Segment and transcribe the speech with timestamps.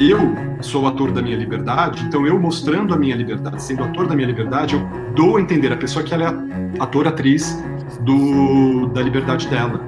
[0.00, 4.14] eu sou ator da minha liberdade, então eu mostrando a minha liberdade, sendo ator da
[4.14, 7.62] minha liberdade, eu dou a entender a pessoa que ela é ator, atriz
[8.00, 9.80] do, da liberdade dela.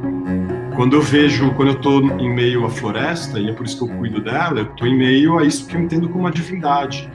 [0.75, 3.93] Quando eu vejo, quando eu estou em meio à floresta, e é por isso que
[3.93, 7.11] eu cuido dela, eu estou em meio a isso que eu entendo como uma divindade.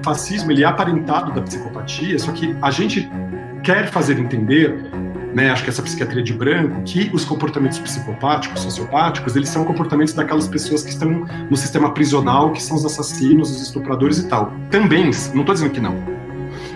[0.00, 3.08] O fascismo, ele é aparentado da psicopatia, só que a gente
[3.62, 4.74] quer fazer entender
[5.34, 10.14] né, acho que essa psiquiatria de branco, que os comportamentos psicopáticos, sociopáticos, eles são comportamentos
[10.14, 14.52] daquelas pessoas que estão no sistema prisional, que são os assassinos, os estupradores e tal.
[14.70, 15.96] Também, não estou dizendo que não,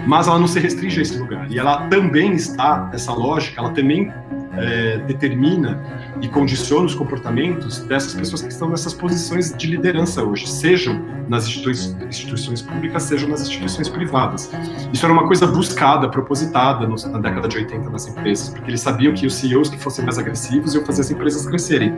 [0.06, 1.50] mas ela não se restringe a esse lugar.
[1.50, 4.12] E ela também está, essa lógica, ela também
[4.56, 5.80] é, determina
[6.20, 11.46] e condiciona os comportamentos dessas pessoas que estão nessas posições de liderança hoje, sejam nas
[11.46, 14.50] instituições, instituições públicas, sejam nas instituições privadas.
[14.92, 19.12] Isso era uma coisa buscada, propositada na década de 80 nas empresas, porque eles sabiam
[19.14, 21.94] que os CEOs que fossem mais agressivos iam fazer as empresas crescerem.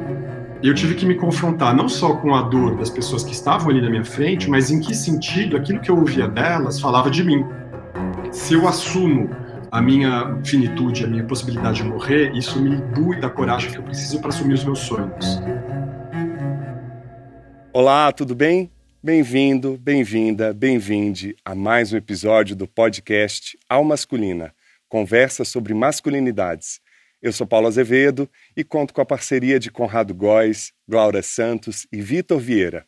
[0.61, 3.81] Eu tive que me confrontar não só com a dor das pessoas que estavam ali
[3.81, 7.47] na minha frente, mas em que sentido aquilo que eu ouvia delas falava de mim.
[8.33, 9.31] Se eu assumo
[9.71, 13.83] a minha finitude, a minha possibilidade de morrer, isso me imbui da coragem que eu
[13.83, 15.41] preciso para assumir os meus sonhos.
[17.73, 18.71] Olá, tudo bem?
[19.03, 24.55] Bem-vindo, bem-vinda, bem-vinde a mais um episódio do podcast Al Masculina,
[24.89, 26.81] conversa sobre masculinidades.
[27.21, 32.01] Eu sou Paulo Azevedo e conto com a parceria de Conrado Góes, Glaura Santos e
[32.01, 32.87] Vitor Vieira.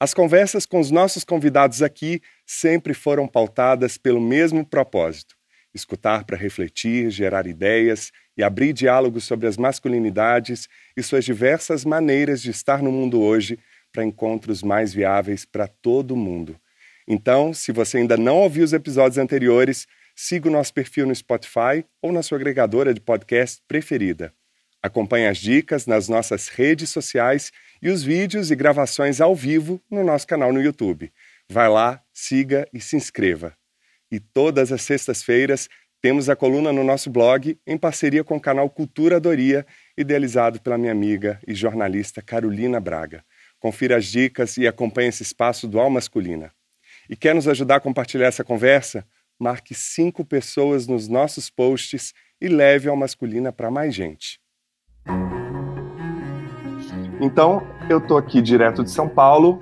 [0.00, 5.37] As conversas com os nossos convidados aqui sempre foram pautadas pelo mesmo propósito:
[5.74, 12.40] escutar para refletir, gerar ideias e abrir diálogos sobre as masculinidades e suas diversas maneiras
[12.40, 13.58] de estar no mundo hoje
[13.92, 16.58] para encontros mais viáveis para todo mundo.
[17.06, 21.84] Então, se você ainda não ouviu os episódios anteriores, siga o nosso perfil no Spotify
[22.02, 24.32] ou na sua agregadora de podcast preferida.
[24.82, 27.50] Acompanhe as dicas nas nossas redes sociais
[27.82, 31.12] e os vídeos e gravações ao vivo no nosso canal no YouTube.
[31.48, 33.56] Vai lá, siga e se inscreva.
[34.10, 35.68] E todas as sextas-feiras
[36.00, 39.66] temos a coluna no nosso blog em parceria com o canal Cultura Doria,
[39.96, 43.24] idealizado pela minha amiga e jornalista Carolina Braga.
[43.58, 46.52] Confira as dicas e acompanhe esse espaço do Al Masculina.
[47.10, 49.04] E quer nos ajudar a compartilhar essa conversa?
[49.38, 54.40] Marque cinco pessoas nos nossos posts e leve Al Masculina para mais gente.
[57.20, 59.58] Então, eu estou aqui direto de São Paulo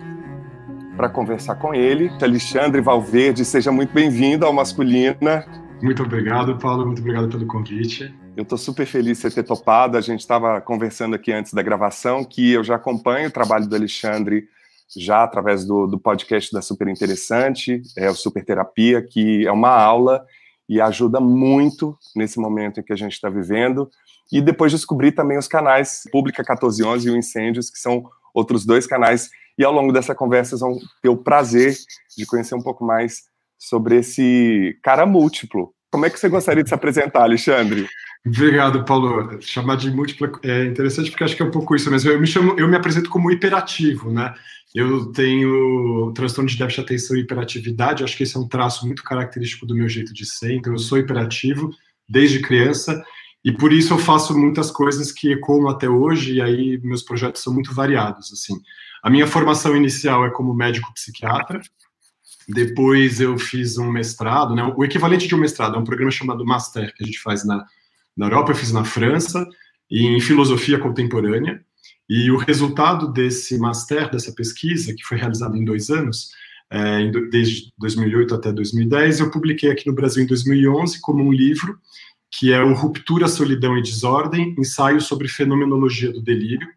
[0.97, 2.11] para conversar com ele.
[2.23, 5.45] Alexandre Valverde, seja muito bem-vindo ao Masculina.
[5.83, 6.87] Muito obrigado, Paulo.
[6.87, 8.15] Muito obrigado pelo convite.
[8.37, 9.99] Eu estou super feliz de você ter topado.
[9.99, 13.77] A gente estava conversando aqui antes da gravação que eu já acompanho o trabalho do
[13.77, 14.49] Alexandre
[14.97, 19.71] já através do, do podcast da Super Interessante, é o Super Terapia, que é uma
[19.71, 20.25] aula
[20.69, 23.91] e ajuda muito nesse momento em que a gente está vivendo.
[24.33, 28.87] E depois descobri também os canais Pública 1411 e o Incêndios, que são outros dois
[28.87, 29.31] canais.
[29.59, 31.75] E ao longo dessa conversa vocês vão ter o prazer
[32.17, 33.23] de conhecer um pouco mais
[33.59, 35.73] sobre esse cara múltiplo.
[35.91, 37.87] Como é que você gostaria de se apresentar, Alexandre?
[38.27, 39.41] Obrigado, Paulo.
[39.41, 42.11] Chamar de múltipla é interessante porque acho que é um pouco isso mesmo.
[42.11, 44.35] Eu me chamo, eu me apresento como hiperativo, né?
[44.75, 48.05] Eu tenho transtorno de déficit de atenção e hiperatividade.
[48.05, 50.55] Acho que esse é um traço muito característico do meu jeito de ser.
[50.55, 51.71] Então, eu sou hiperativo
[52.09, 53.03] desde criança
[53.45, 56.35] e por isso eu faço muitas coisas que ecoam até hoje.
[56.35, 58.33] E aí meus projetos são muito variados.
[58.33, 58.61] Assim,
[59.03, 61.61] a minha formação inicial é como médico psiquiatra.
[62.49, 64.63] Depois eu fiz um mestrado, né?
[64.77, 67.65] O equivalente de um mestrado é um programa chamado Master que a gente faz na
[68.17, 69.47] na Europa, eu fiz na França,
[69.91, 71.61] em filosofia contemporânea.
[72.09, 76.31] E o resultado desse master, dessa pesquisa, que foi realizada em dois anos,
[76.71, 81.79] é, desde 2008 até 2010, eu publiquei aqui no Brasil em 2011 como um livro,
[82.31, 86.69] que é o Ruptura, Solidão e Desordem, ensaio sobre fenomenologia do delírio.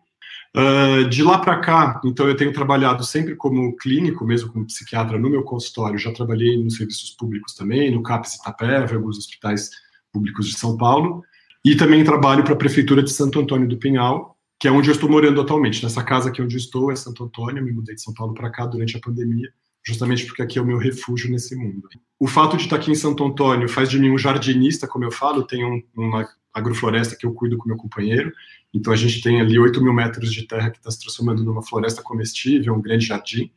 [0.56, 5.20] Uh, de lá para cá, então eu tenho trabalhado sempre como clínico, mesmo como psiquiatra
[5.20, 9.70] no meu consultório, já trabalhei nos serviços públicos também, no CAPES Itapeva, alguns hospitais
[10.12, 11.24] públicos de São Paulo,
[11.64, 14.94] e também trabalho para a Prefeitura de Santo Antônio do Pinhal, que é onde eu
[14.94, 15.84] estou morando atualmente.
[15.84, 18.34] Nessa casa aqui onde eu estou é Santo Antônio, eu me mudei de São Paulo
[18.34, 19.50] para cá durante a pandemia,
[19.86, 21.88] justamente porque aqui é o meu refúgio nesse mundo.
[22.19, 25.12] O fato de estar aqui em Santo Antônio faz de mim um jardinista, como eu
[25.12, 28.34] falo, tenho um, uma agrofloresta que eu cuido com meu companheiro,
[28.74, 31.63] então a gente tem ali 8 mil metros de terra que está se transformando numa
[31.63, 33.51] floresta comestível, um grande jardim,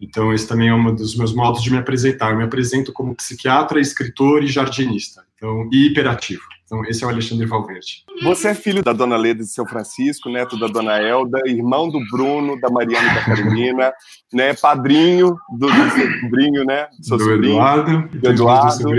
[0.00, 2.30] então, esse também é um dos meus modos de me apresentar.
[2.30, 5.24] Eu me apresento como psiquiatra, escritor e jardinista.
[5.34, 6.42] Então, e hiperativo.
[6.64, 8.04] Então, esse é o Alexandre Valverde.
[8.22, 12.00] Você é filho da dona Leda de São Francisco, neto da dona Elda, irmão do
[12.10, 13.92] Bruno, da Mariana e da Carolina,
[14.32, 16.88] né, padrinho do, do seu sobrinho, né?
[16.98, 18.08] Do, seu do sobrinho, Eduardo.
[18.08, 18.90] Do Eduardo.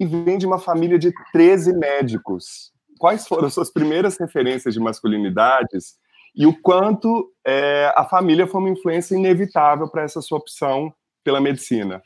[0.00, 2.72] E vem de uma família de 13 médicos.
[2.98, 5.94] Quais foram suas primeiras referências de masculinidades
[6.34, 10.92] e o quanto é, a família foi uma influência inevitável para essa sua opção
[11.24, 12.02] pela medicina.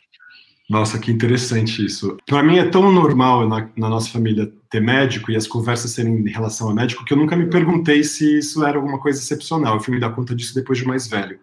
[0.71, 2.17] Nossa, que interessante isso.
[2.27, 6.15] Para mim é tão normal na, na, nossa família ter médico e as conversas serem
[6.15, 9.75] em relação a médico que eu nunca me perguntei se isso era alguma coisa excepcional.
[9.75, 11.39] Eu fui me dar conta disso depois de mais velho.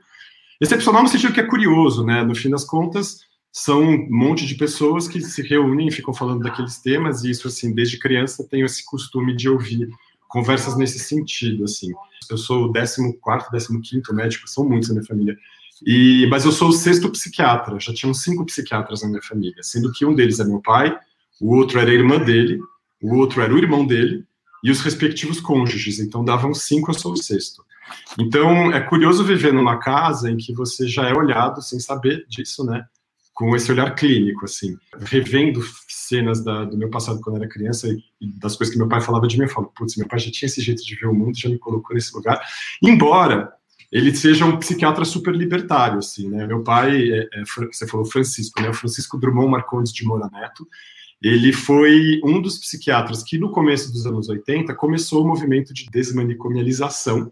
[0.60, 2.24] Excepcional no sentido que é curioso, né?
[2.24, 3.19] No fim das contas,
[3.51, 7.48] são um monte de pessoas que se reúnem e ficam falando daqueles temas e isso,
[7.48, 9.90] assim, desde criança tenho esse costume de ouvir
[10.28, 11.92] conversas nesse sentido, assim.
[12.30, 15.38] Eu sou o 14 décimo 15 médico, são muitos na minha família.
[15.86, 19.92] E, mas eu sou o sexto psiquiatra, já tinham cinco psiquiatras na minha família, sendo
[19.92, 20.95] que um deles é meu pai,
[21.42, 22.60] o outro era a irmã dele,
[23.02, 24.25] o outro era o irmão dele,
[24.63, 27.63] e os respectivos cônjuges, então davam cinco, eu sou o sexto.
[28.19, 32.63] Então, é curioso viver numa casa em que você já é olhado, sem saber disso,
[32.66, 32.86] né,
[33.40, 38.04] com esse olhar clínico, assim, revendo cenas da, do meu passado quando era criança e,
[38.20, 40.30] e, das coisas que meu pai falava de mim, eu falo, putz, meu pai já
[40.30, 42.38] tinha esse jeito de ver o mundo, já me colocou nesse lugar,
[42.84, 43.50] embora
[43.90, 46.46] ele seja um psiquiatra super libertário, assim, né?
[46.46, 48.72] Meu pai, é, é, você falou Francisco, né?
[48.72, 50.68] O Francisco Drummond Marcondes de Moura Neto,
[51.24, 55.86] ele foi um dos psiquiatras que, no começo dos anos 80, começou o movimento de
[55.90, 57.32] desmanicomialização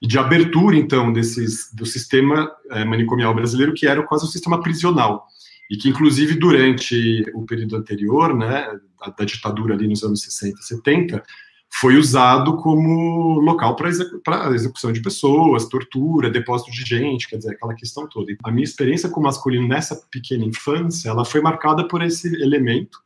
[0.00, 4.62] e de abertura, então, desses, do sistema é, manicomial brasileiro, que era quase um sistema
[4.62, 5.26] prisional.
[5.70, 8.66] E que, inclusive, durante o período anterior, né,
[9.00, 11.22] da, da ditadura ali nos anos 60, 70,
[11.70, 14.20] foi usado como local para execu
[14.54, 18.34] execução de pessoas, tortura, depósito de gente, quer dizer, aquela questão toda.
[18.42, 22.98] A minha experiência com o masculino nessa pequena infância, ela foi marcada por esse elemento.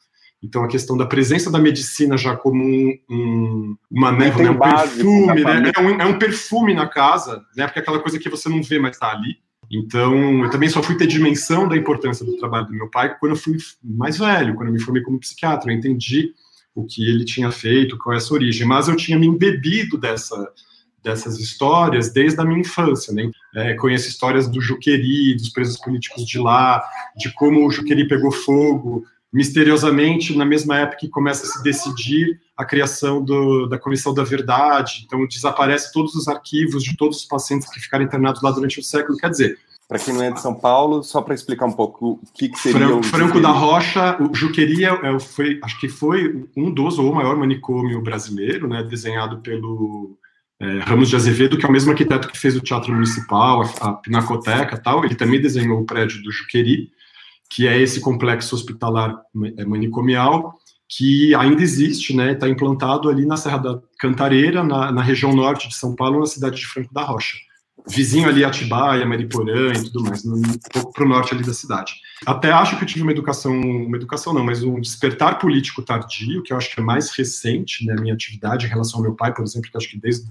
[0.43, 4.59] Então, a questão da presença da medicina já como um, um uma névoa, né, um
[4.59, 5.73] perfume, né?
[5.77, 7.67] É um, é um, perfume na casa, né?
[7.67, 9.37] Porque é aquela coisa que você não vê, mas está ali.
[9.73, 13.33] Então, eu também só fui ter dimensão da importância do trabalho do meu pai quando
[13.33, 15.73] eu fui mais velho, quando eu me formei como psiquiatra.
[15.73, 16.35] Eu entendi
[16.75, 20.37] o que ele tinha feito, qual é essa origem, mas eu tinha me embebido dessa,
[21.03, 23.31] dessas histórias desde a minha infância, né?
[23.55, 26.83] É, conheço histórias do Juqueri, dos presos políticos de lá,
[27.17, 32.39] de como o Juqueri pegou fogo, misteriosamente, na mesma época que começa a se decidir
[32.57, 37.25] a criação do, da Comissão da Verdade, então desaparece todos os arquivos de todos os
[37.25, 39.59] pacientes que ficaram internados lá durante o século, quer dizer,
[39.89, 42.59] para quem não é de São Paulo, só para explicar um pouco o que, que
[42.59, 46.99] seria Franco, o Franco da Rocha, o Juqueria, é, foi, acho que foi um dos
[46.99, 50.17] ou o maior manicômio brasileiro, né, desenhado pelo
[50.61, 53.89] é, Ramos de Azevedo, que é o mesmo arquiteto que fez o Teatro Municipal, a,
[53.89, 56.91] a Pinacoteca tal, ele também desenhou o prédio do Juqueri,
[57.55, 59.17] que é esse complexo hospitalar
[59.57, 60.55] é, manicomial,
[60.89, 65.69] que ainda existe, né, está implantado ali na Serra da Cantareira, na, na região norte
[65.69, 67.37] de São Paulo, na cidade de Franco da Rocha
[67.89, 71.95] vizinho ali Atibaia, Mariporã e tudo mais, um pouco para o norte ali da cidade.
[72.27, 76.43] Até acho que eu tive uma educação, uma educação não, mas um despertar político tardio,
[76.43, 79.15] que eu acho que é mais recente na né, minha atividade em relação ao meu
[79.15, 80.27] pai, por exemplo, que acho que desde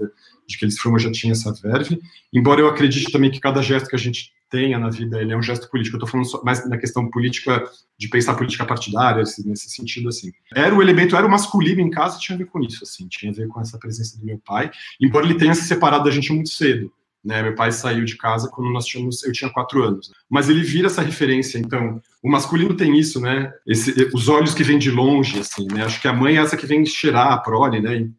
[0.48, 2.00] de que ele se formou já tinha essa verve,
[2.34, 5.38] embora eu acredite também que cada gesto que a gente tenha na vida, ele é
[5.38, 5.96] um gesto político.
[5.96, 7.64] Eu estou falando mais na questão política,
[7.98, 10.32] de pensar política partidária, nesse sentido, assim.
[10.54, 13.32] Era o elemento, era o masculino em casa, tinha a ver com isso, assim, tinha
[13.32, 16.34] a ver com essa presença do meu pai, embora ele tenha se separado da gente
[16.34, 16.92] muito cedo.
[17.24, 20.12] Né, meu pai saiu de casa quando nós tínhamos, eu tinha quatro anos.
[20.28, 22.02] Mas ele vira essa referência, então.
[22.24, 23.52] O masculino tem isso, né?
[23.66, 25.86] Esse, os olhos que vêm de longe, assim, né?
[25.86, 27.98] Acho que a mãe é essa que vem cheirar a prole, né?
[27.98, 28.12] E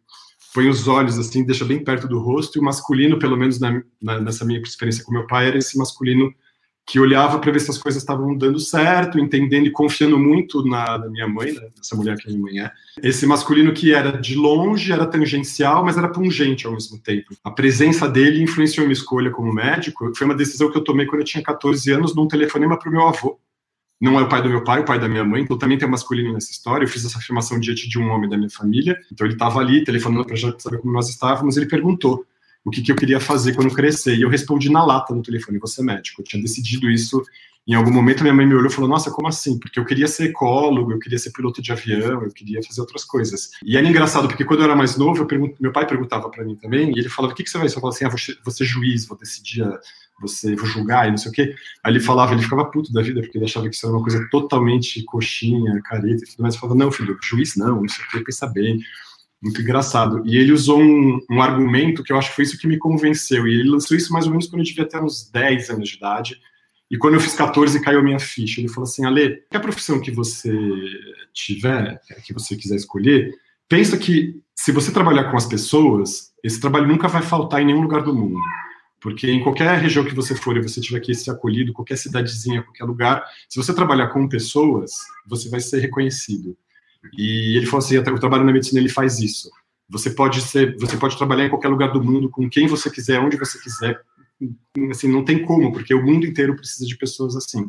[0.55, 2.59] põe os olhos assim, deixa bem perto do rosto.
[2.59, 5.77] E o masculino, pelo menos na, na, nessa minha experiência com meu pai, era esse
[5.77, 6.33] masculino
[6.87, 10.99] que olhava para ver se as coisas estavam dando certo, entendendo e confiando muito na,
[10.99, 12.71] na minha mãe, né, essa mulher que a minha mãe é.
[13.03, 17.35] Esse masculino que era de longe, era tangencial, mas era pungente ao mesmo tempo.
[17.45, 20.13] A presença dele influenciou minha escolha como médico.
[20.17, 22.93] Foi uma decisão que eu tomei quando eu tinha 14 anos, num telefonema para o
[22.93, 23.39] meu avô.
[24.01, 25.79] Não é o pai do meu pai, é o pai da minha mãe, então também
[25.79, 26.85] tem masculino nessa história.
[26.85, 29.85] Eu fiz essa afirmação diante de um homem da minha família, então ele estava ali,
[29.85, 32.27] telefonando para saber como nós estávamos, ele perguntou
[32.65, 34.17] o que, que eu queria fazer quando crescer.
[34.17, 36.21] E eu respondi na lata no telefone, você é médico.
[36.21, 37.23] Eu tinha decidido isso
[37.67, 38.23] em algum momento.
[38.23, 39.59] Minha mãe me olhou e falou, nossa, como assim?
[39.59, 43.05] Porque eu queria ser ecólogo, eu queria ser piloto de avião, eu queria fazer outras
[43.05, 43.51] coisas.
[43.65, 46.57] E era engraçado, porque quando eu era mais novo, pergunto, meu pai perguntava para mim
[46.57, 47.67] também, e ele falava, o que, que você vai?
[47.67, 48.11] Eu falava assim, ah,
[48.45, 49.65] vou, ser juiz, vou decidir,
[50.21, 51.55] você, vou julgar e não sei o quê.
[51.83, 54.03] Aí ele falava, ele ficava puto da vida, porque ele achava que isso era uma
[54.03, 56.55] coisa totalmente coxinha, careta e tudo mais.
[56.55, 58.81] Eu falava, não, filho, juiz não, não sei o quê, pensa bem
[59.43, 60.23] muito engraçado.
[60.25, 63.47] E ele usou um, um, argumento que eu acho que foi isso que me convenceu.
[63.47, 65.97] E ele lançou isso mais ou menos quando eu devia ter uns 10 anos de
[65.97, 66.41] idade.
[66.89, 68.61] E quando eu fiz 14, caiu a minha ficha.
[68.61, 70.53] Ele falou assim: Ale, qualquer profissão que você
[71.33, 73.35] tiver, que você quiser escolher,
[73.69, 77.81] pensa que se você trabalhar com as pessoas, esse trabalho nunca vai faltar em nenhum
[77.81, 78.39] lugar do mundo.
[79.01, 82.63] Porque em qualquer região que você for e você tiver que ser acolhido, qualquer cidadezinha,
[82.63, 84.93] qualquer lugar, se você trabalhar com pessoas,
[85.27, 86.57] você vai ser reconhecido.
[87.17, 89.51] E ele falou assim: o trabalho na medicina ele faz isso.
[89.89, 93.21] Você pode ser, você pode trabalhar em qualquer lugar do mundo com quem você quiser,
[93.21, 94.01] onde você quiser.
[94.91, 97.67] Assim, não tem como, porque o mundo inteiro precisa de pessoas assim.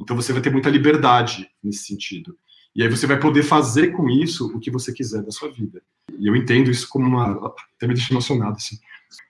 [0.00, 2.36] Então você vai ter muita liberdade nesse sentido.
[2.74, 5.80] E aí você vai poder fazer com isso o que você quiser da sua vida.
[6.18, 7.54] E eu entendo isso como uma.
[7.76, 8.78] Até me deixa emocionado, assim.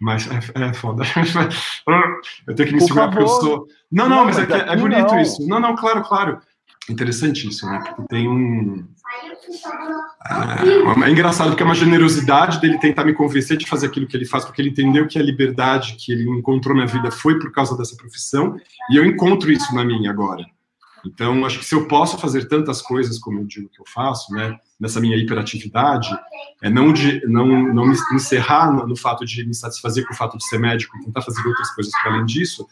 [0.00, 1.04] Mas é, é foda.
[2.46, 3.66] eu tenho que me Por segurar porque eu sou.
[3.90, 5.20] Não, não, Não, mas é, é bonito não.
[5.20, 5.46] isso.
[5.46, 6.40] Não, não, claro, claro.
[6.88, 7.80] Interessante isso, né?
[7.80, 8.86] Porque tem um.
[11.04, 14.16] É, é engraçado porque é uma generosidade dele tentar me convencer de fazer aquilo que
[14.16, 17.52] ele faz, porque ele entendeu que a liberdade que ele encontrou na vida foi por
[17.52, 18.56] causa dessa profissão,
[18.90, 20.44] e eu encontro isso na minha agora.
[21.06, 24.32] Então, acho que se eu posso fazer tantas coisas como eu digo que eu faço,
[24.32, 26.08] né, nessa minha hiperatividade,
[26.62, 30.16] é não de não não me encerrar no, no fato de me satisfazer com o
[30.16, 32.66] fato de ser médico, e tentar fazer outras coisas para além disso.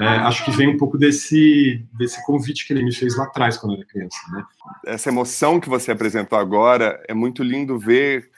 [0.00, 3.56] É, acho que vem um pouco desse desse convite que ele me fez lá atrás
[3.56, 4.44] quando eu era criança, né?
[4.86, 8.28] essa emoção que você apresentou agora é muito lindo ver.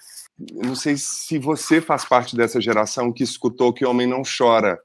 [0.52, 4.78] Não sei se você faz parte dessa geração que escutou que homem não chora,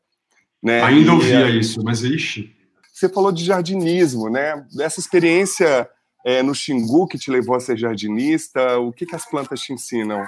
[0.63, 0.82] né?
[0.82, 2.56] Ainda ouvia é, isso, mas ixi,
[2.94, 4.66] Você falou de jardinismo, né?
[4.74, 5.90] Dessa experiência
[6.25, 9.74] é, no Xingu que te levou a ser jardinista, o que, que as plantas te
[9.74, 10.24] ensinam,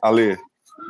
[0.00, 0.38] Ale?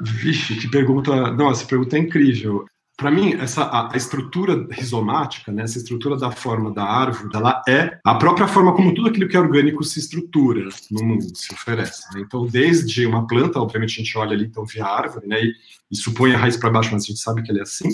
[0.03, 1.33] Vixe, que pergunta.
[1.33, 2.67] Não, essa pergunta é incrível.
[3.03, 7.61] Para mim, essa, a, a estrutura rizomática, né, essa estrutura da forma da árvore, ela
[7.69, 11.53] é a própria forma como tudo aquilo que é orgânico se estrutura no mundo, se
[11.53, 12.05] oferece.
[12.15, 12.23] Né?
[12.25, 15.53] Então, desde uma planta, obviamente a gente olha ali, então vê a árvore, né, e,
[15.91, 17.89] e supõe a raiz para baixo, mas a gente sabe que ele é assim.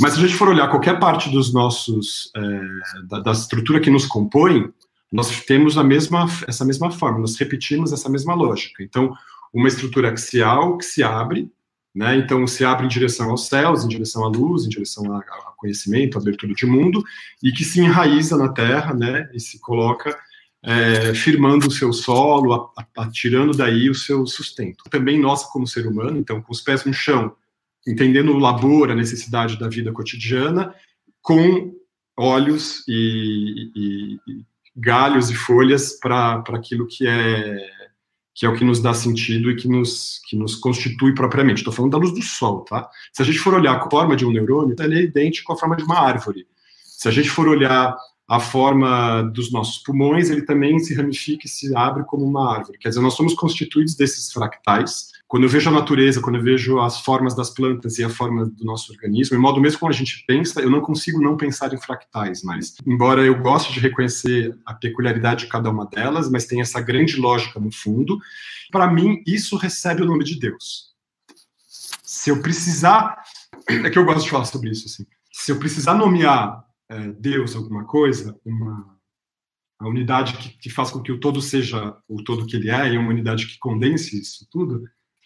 [0.00, 2.60] Mas se a gente for olhar qualquer parte dos nossos, é,
[3.08, 4.72] da, da estrutura que nos compõe,
[5.12, 8.84] nós temos a mesma, essa mesma forma, nós repetimos essa mesma lógica.
[8.84, 9.12] Então,
[9.52, 11.50] uma estrutura axial que se abre,
[11.98, 12.16] né?
[12.16, 15.52] Então, se abre em direção aos céus, em direção à luz, em direção a, a
[15.56, 17.02] conhecimento, a abertura de mundo,
[17.42, 19.28] e que se enraiza na terra, né?
[19.34, 20.16] E se coloca
[20.62, 24.84] é, firmando o seu solo, a, a, tirando daí o seu sustento.
[24.88, 27.34] Também nós, como ser humano, então, com os pés no chão,
[27.84, 30.72] entendendo o labor, a necessidade da vida cotidiana,
[31.20, 31.74] com
[32.16, 34.44] olhos e, e, e
[34.76, 37.77] galhos e folhas para aquilo que é
[38.38, 41.58] que é o que nos dá sentido e que nos, que nos constitui propriamente.
[41.58, 42.88] Estou falando da luz do sol, tá?
[43.12, 45.74] Se a gente for olhar a forma de um neurônio, ele é idêntico à forma
[45.74, 46.46] de uma árvore.
[46.84, 47.96] Se a gente for olhar
[48.28, 52.78] a forma dos nossos pulmões, ele também se ramifica e se abre como uma árvore.
[52.78, 55.08] Quer dizer, nós somos constituídos desses fractais.
[55.28, 58.46] Quando eu vejo a natureza, quando eu vejo as formas das plantas e a forma
[58.46, 61.74] do nosso organismo, em modo mesmo como a gente pensa, eu não consigo não pensar
[61.74, 62.74] em fractais mais.
[62.86, 67.16] Embora eu goste de reconhecer a peculiaridade de cada uma delas, mas tem essa grande
[67.16, 68.18] lógica no fundo.
[68.72, 70.94] Para mim, isso recebe o nome de Deus.
[72.02, 73.22] Se eu precisar,
[73.68, 75.06] é que eu gosto de falar sobre isso assim.
[75.30, 78.96] Se eu precisar nomear é, Deus alguma coisa, uma
[79.78, 82.88] a unidade que, que, faz com que o todo seja o todo que ele é,
[82.88, 84.82] e uma unidade que condense isso tudo,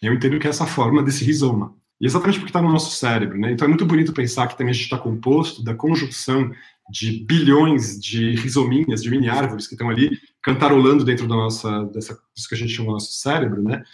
[0.09, 1.75] eu entendo que é essa forma desse rizoma.
[2.01, 3.53] E exatamente porque está no nosso cérebro, né?
[3.53, 6.51] Então é muito bonito pensar que também a gente está composto da conjunção
[6.91, 12.19] de bilhões de rizominhas, de mini árvores que estão ali cantarolando dentro da nossa, dessa,
[12.35, 13.85] disso que a gente chama nosso cérebro, né?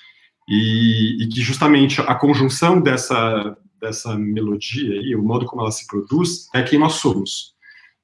[0.48, 5.86] E, e que justamente a conjunção dessa, dessa melodia aí, o modo como ela se
[5.86, 7.54] produz, é quem nós somos.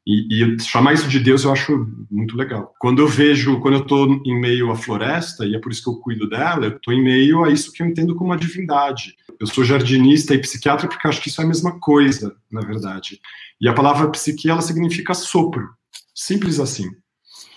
[0.07, 2.75] E, e, chamar isso de Deus eu acho muito legal.
[2.79, 5.89] Quando eu vejo, quando eu estou em meio à floresta, e é por isso que
[5.89, 9.17] eu cuido dela, eu estou em meio a isso que eu entendo como uma divindade.
[9.41, 13.19] Eu sou jardinista e psiquiatra porque acho que isso é a mesma coisa, na verdade.
[13.61, 15.71] E a palavra psique, ela significa sopro.
[16.15, 16.91] Simples assim.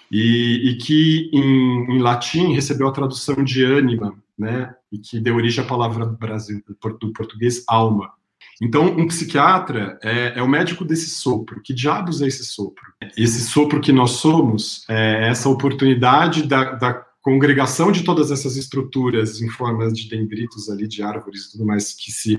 [0.09, 4.73] E, e que em, em, latim recebeu a tradução de ânima, né?
[4.89, 8.13] E que deu origem à palavra Brasil, do português alma.
[8.61, 11.61] Então, um psiquiatra é, é, o médico desse sopro.
[11.63, 12.83] Que diabos é esse sopro?
[13.15, 19.41] Esse sopro que nós somos é essa oportunidade da, da congregação de todas essas estruturas
[19.41, 22.37] em forma de dendritos ali, de árvores e tudo mais, que se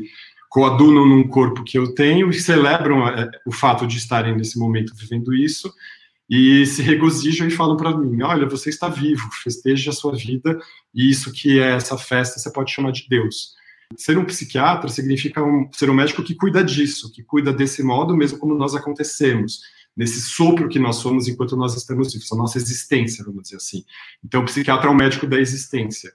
[0.48, 4.94] coadunam num corpo que eu tenho e celebram é, o fato de estarem nesse momento
[4.96, 5.72] vivendo isso
[6.28, 10.58] e se regozijam e falam para mim: olha, você está vivo, festeje a sua vida
[10.94, 13.57] e isso que é essa festa você pode chamar de Deus.
[13.96, 18.16] Ser um psiquiatra significa um, ser um médico que cuida disso, que cuida desse modo
[18.16, 19.60] mesmo como nós acontecemos,
[19.96, 23.84] nesse sopro que nós somos enquanto nós estamos vivos, a nossa existência, vamos dizer assim.
[24.24, 26.12] Então, o psiquiatra é um médico da existência,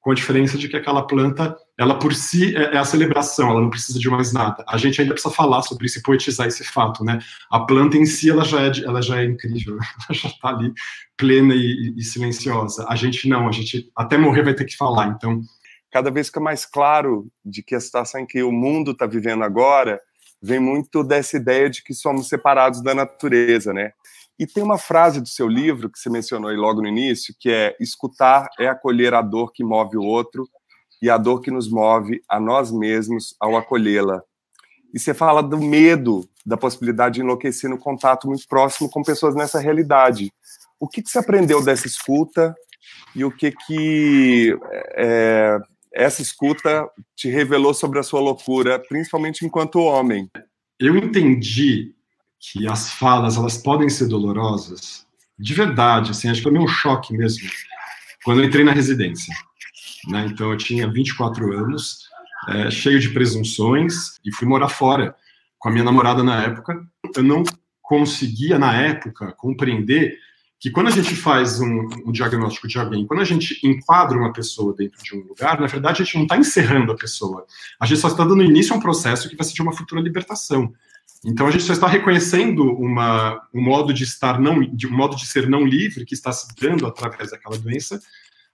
[0.00, 3.60] com a diferença de que aquela planta, ela por si é, é a celebração, ela
[3.60, 4.64] não precisa de mais nada.
[4.68, 7.18] A gente ainda precisa falar sobre isso e poetizar esse fato, né?
[7.50, 9.76] A planta em si, ela já é, ela já é incrível,
[10.08, 10.72] ela já está ali
[11.16, 12.86] plena e, e silenciosa.
[12.88, 15.42] A gente não, a gente até morrer vai ter que falar, então
[15.90, 19.42] cada vez fica mais claro de que a situação em que o mundo está vivendo
[19.42, 20.00] agora
[20.42, 23.92] vem muito dessa ideia de que somos separados da natureza, né?
[24.38, 27.50] E tem uma frase do seu livro que você mencionou aí logo no início, que
[27.50, 30.48] é escutar é acolher a dor que move o outro
[31.02, 34.22] e a dor que nos move a nós mesmos ao acolhê-la.
[34.94, 39.34] E você fala do medo da possibilidade de enlouquecer no contato muito próximo com pessoas
[39.34, 40.32] nessa realidade.
[40.78, 42.54] O que, que você aprendeu dessa escuta
[43.14, 44.58] e o que que
[44.94, 45.58] é,
[45.92, 50.30] essa escuta te revelou sobre a sua loucura, principalmente enquanto homem?
[50.78, 51.94] Eu entendi
[52.38, 55.06] que as falas elas podem ser dolorosas,
[55.40, 57.48] de verdade, assim, acho que foi meio um choque mesmo,
[58.22, 59.34] quando eu entrei na residência.
[60.08, 60.26] Né?
[60.26, 62.08] Então, eu tinha 24 anos,
[62.48, 65.16] é, cheio de presunções, e fui morar fora
[65.58, 66.86] com a minha namorada na época.
[67.16, 67.42] Eu não
[67.80, 70.18] conseguia, na época, compreender
[70.60, 74.30] que quando a gente faz um, um, diagnóstico de alguém, quando a gente enquadra uma
[74.30, 77.46] pessoa dentro de um lugar, na verdade a gente não está encerrando a pessoa.
[77.80, 80.02] A gente só está dando início a um processo que vai ser de uma futura
[80.02, 80.70] libertação.
[81.24, 85.16] Então a gente só está reconhecendo uma, um modo de estar não, de um modo
[85.16, 87.98] de ser não livre que está se dando através daquela doença,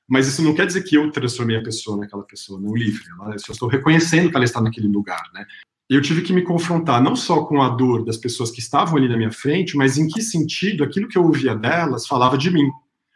[0.07, 3.03] mas isso não quer dizer que eu transformei a pessoa naquela pessoa não livre.
[3.33, 5.45] eu só estou reconhecendo que ela está naquele lugar, né?
[5.89, 9.09] Eu tive que me confrontar não só com a dor das pessoas que estavam ali
[9.09, 12.69] na minha frente, mas em que sentido aquilo que eu ouvia delas falava de mim.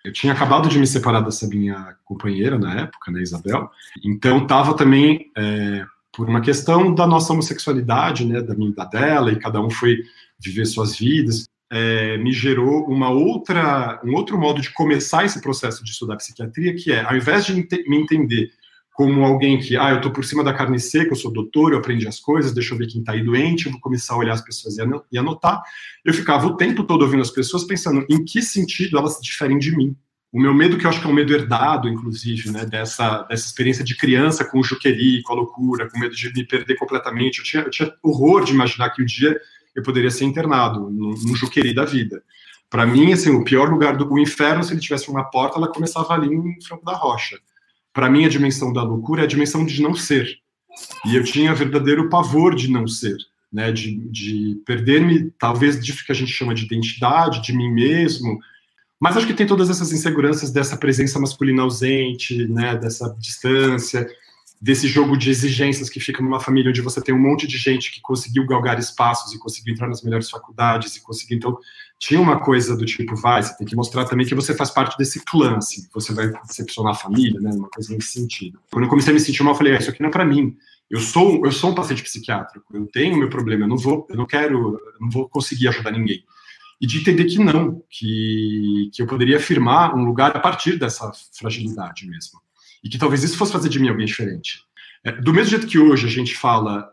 [0.04, 3.68] Eu tinha acabado de me separar dessa minha companheira na época, né, Isabel,
[4.02, 8.84] então estava também é, por uma questão da nossa homossexualidade, né, da minha e da
[8.84, 9.98] dela, e cada um foi
[10.38, 15.84] viver suas vidas, é, me gerou uma outra, um outro modo de começar esse processo
[15.84, 18.50] de estudar psiquiatria, que é, ao invés de me entender
[19.00, 21.78] como alguém que, ah, eu estou por cima da carne seca, eu sou doutor, eu
[21.78, 24.35] aprendi as coisas, deixa eu ver quem está aí doente, eu vou começar a olhar
[24.35, 24.76] as pessoas
[25.11, 25.62] e anotar.
[26.04, 29.59] Eu ficava o tempo todo ouvindo as pessoas pensando em que sentido elas se diferem
[29.59, 29.97] de mim.
[30.30, 33.47] O meu medo, que eu acho que é um medo herdado, inclusive, né, dessa, dessa
[33.47, 37.38] experiência de criança com o juqueri, com a loucura, com medo de me perder completamente.
[37.38, 39.35] Eu tinha, eu tinha horror de imaginar que um dia
[39.75, 42.23] eu poderia ser internado num, num juqueri da vida.
[42.69, 46.12] Para mim, assim, o pior lugar do inferno, se ele tivesse uma porta, ela começava
[46.12, 47.40] ali em Franco da Rocha
[47.92, 50.38] para mim, a dimensão da loucura é a dimensão de não ser.
[51.04, 53.16] E eu tinha verdadeiro pavor de não ser,
[53.52, 53.73] né?
[53.73, 58.38] De, de perder-me, talvez, disso que a gente chama de identidade, de mim mesmo.
[58.99, 62.76] Mas acho que tem todas essas inseguranças dessa presença masculina ausente, né?
[62.76, 64.06] Dessa distância,
[64.60, 67.91] desse jogo de exigências que fica numa família onde você tem um monte de gente
[67.91, 71.58] que conseguiu galgar espaços e conseguiu entrar nas melhores faculdades e conseguiu então
[72.00, 74.97] tinha uma coisa do tipo vai você tem que mostrar também que você faz parte
[74.97, 78.58] desse clã assim, você vai decepcionar a família né uma coisa nesse sentido.
[78.73, 80.25] Quando eu comecei a me sentir mal eu falei ah, isso aqui não é para
[80.25, 80.56] mim.
[80.89, 82.75] Eu sou eu sou um paciente psiquiátrico.
[82.75, 85.91] Eu tenho meu problema eu não vou eu não quero eu não vou conseguir ajudar
[85.91, 86.25] ninguém.
[86.80, 91.13] E de entender que não que que eu poderia afirmar um lugar a partir dessa
[91.39, 92.41] fragilidade mesmo.
[92.82, 94.63] E que talvez isso fosse fazer de mim alguém diferente.
[95.04, 96.91] É, do mesmo jeito que hoje a gente fala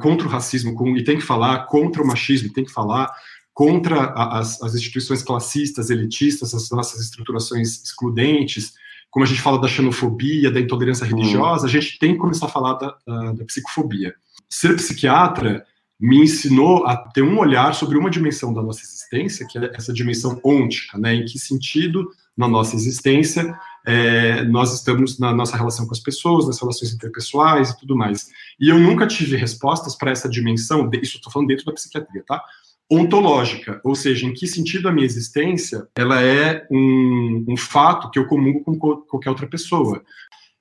[0.00, 3.12] contra o racismo e tem que falar contra o machismo, tem que falar
[3.54, 8.74] contra as, as instituições classistas, elitistas, as nossas estruturações excludentes,
[9.10, 11.66] como a gente fala da xenofobia, da intolerância religiosa, hum.
[11.66, 14.12] a gente tem que começar a falar da, da, da psicofobia.
[14.50, 15.64] Ser psiquiatra
[16.00, 19.92] me ensinou a ter um olhar sobre uma dimensão da nossa existência, que é essa
[19.92, 21.14] dimensão ôntica, né?
[21.14, 26.46] Em que sentido na nossa existência é, nós estamos na nossa relação com as pessoas,
[26.46, 28.28] nas relações interpessoais e tudo mais.
[28.58, 32.42] E eu nunca tive respostas para essa dimensão, isso estou falando dentro da psiquiatria, tá?
[32.90, 38.18] Ontológica, ou seja, em que sentido a minha existência ela é um, um fato que
[38.18, 40.02] eu comungo com qualquer outra pessoa.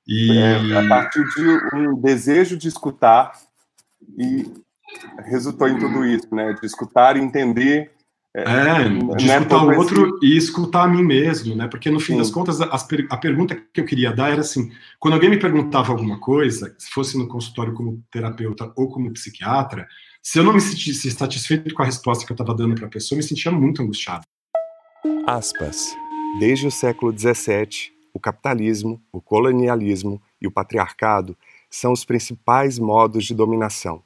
[0.08, 0.38] E...
[0.38, 3.34] É, a partir de um desejo de escutar
[4.18, 4.46] e
[5.26, 6.54] resultou em tudo isso, né?
[6.54, 7.92] De escutar e entender
[8.36, 11.68] é, é, de né, escutar o outro e escutar a mim mesmo, né?
[11.68, 12.18] Porque no fim Sim.
[12.18, 12.66] das contas, a,
[13.10, 16.90] a pergunta que eu queria dar era assim: quando alguém me perguntava alguma coisa, se
[16.90, 19.88] fosse no consultório como terapeuta ou como psiquiatra,
[20.24, 22.90] se eu não me sentisse satisfeito com a resposta que eu estava dando para a
[22.90, 24.24] pessoa, eu me sentia muito angustiado.
[25.28, 25.94] Aspas.
[26.40, 31.38] Desde o século XVII, o capitalismo, o colonialismo e o patriarcado
[31.70, 34.02] são os principais modos de dominação.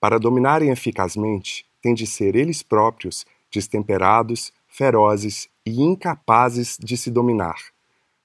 [0.00, 7.56] Para dominarem eficazmente, têm de ser eles próprios destemperados, ferozes e incapazes de se dominar.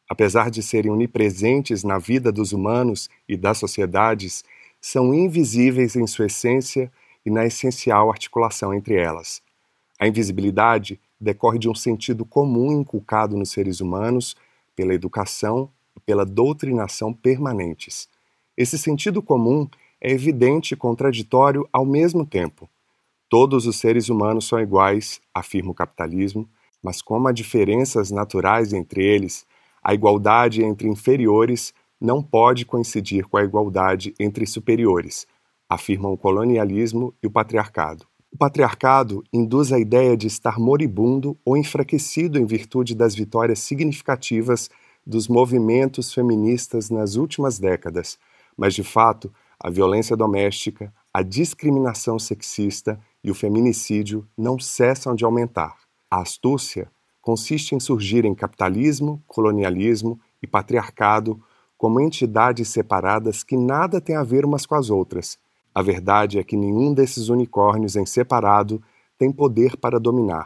[0.09, 4.43] Apesar de serem onipresentes na vida dos humanos e das sociedades,
[4.81, 6.91] são invisíveis em sua essência
[7.25, 9.41] e na essencial articulação entre elas.
[9.99, 14.35] A invisibilidade decorre de um sentido comum inculcado nos seres humanos
[14.75, 18.07] pela educação e pela doutrinação permanentes.
[18.55, 19.67] Esse sentido comum
[19.99, 22.69] é evidente e contraditório ao mesmo tempo.
[23.27, 26.47] Todos os seres humanos são iguais, afirma o capitalismo,
[26.81, 29.45] mas como há diferenças naturais entre eles,
[29.83, 35.27] a igualdade entre inferiores não pode coincidir com a igualdade entre superiores,
[35.69, 38.05] afirmam o colonialismo e o patriarcado.
[38.31, 44.69] O patriarcado induz a ideia de estar moribundo ou enfraquecido em virtude das vitórias significativas
[45.05, 48.17] dos movimentos feministas nas últimas décadas,
[48.57, 55.25] mas de fato, a violência doméstica, a discriminação sexista e o feminicídio não cessam de
[55.25, 55.75] aumentar.
[56.09, 61.41] A astúcia consiste em surgir em capitalismo, colonialismo e patriarcado
[61.77, 65.37] como entidades separadas que nada têm a ver umas com as outras.
[65.79, 68.83] A verdade é que nenhum desses unicórnios em separado
[69.17, 70.45] tem poder para dominar.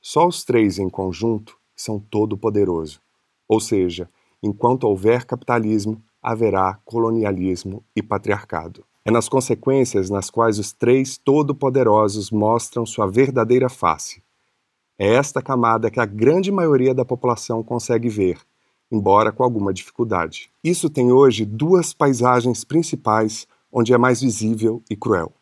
[0.00, 2.98] Só os três em conjunto são todo-poderoso.
[3.46, 4.08] Ou seja,
[4.42, 8.82] enquanto houver capitalismo, haverá colonialismo e patriarcado.
[9.04, 14.22] É nas consequências nas quais os três todo-poderosos mostram sua verdadeira face.
[14.98, 18.38] É esta camada que a grande maioria da população consegue ver,
[18.90, 20.50] embora com alguma dificuldade.
[20.64, 25.32] Isso tem hoje duas paisagens principais onde é mais visível e cruel: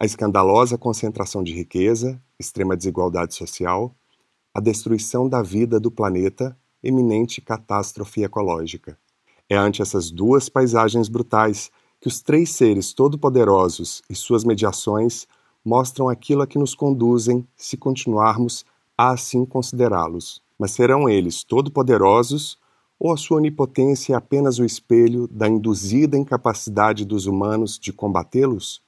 [0.00, 3.94] a escandalosa concentração de riqueza, extrema desigualdade social,
[4.54, 8.98] a destruição da vida do planeta, eminente catástrofe ecológica.
[9.48, 15.26] É ante essas duas paisagens brutais que os três seres todo-poderosos e suas mediações
[15.64, 18.64] mostram aquilo a que nos conduzem se continuarmos
[18.96, 20.42] a assim considerá-los.
[20.58, 22.58] Mas serão eles todo-poderosos
[22.98, 28.82] ou a sua onipotência é apenas o espelho da induzida incapacidade dos humanos de combatê-los?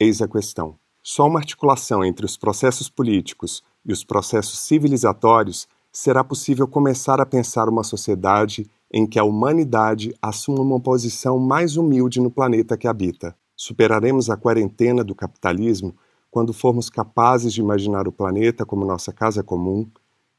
[0.00, 0.76] Eis a questão.
[1.02, 7.26] Só uma articulação entre os processos políticos e os processos civilizatórios será possível começar a
[7.26, 12.88] pensar uma sociedade em que a humanidade assuma uma posição mais humilde no planeta que
[12.88, 13.36] habita.
[13.54, 15.94] Superaremos a quarentena do capitalismo
[16.30, 19.86] quando formos capazes de imaginar o planeta como nossa casa comum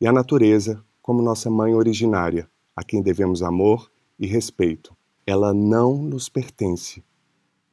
[0.02, 4.96] e a natureza como nossa mãe originária, a quem devemos amor e respeito.
[5.26, 7.04] Ela não nos pertence.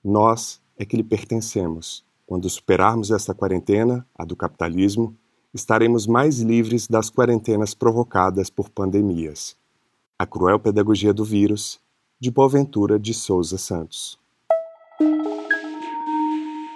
[0.03, 2.05] Nós é que lhe pertencemos.
[2.27, 5.17] Quando superarmos esta quarentena, a do capitalismo,
[5.53, 9.57] estaremos mais livres das quarentenas provocadas por pandemias.
[10.19, 11.81] A Cruel Pedagogia do Vírus,
[12.19, 14.19] de Boaventura de Souza Santos.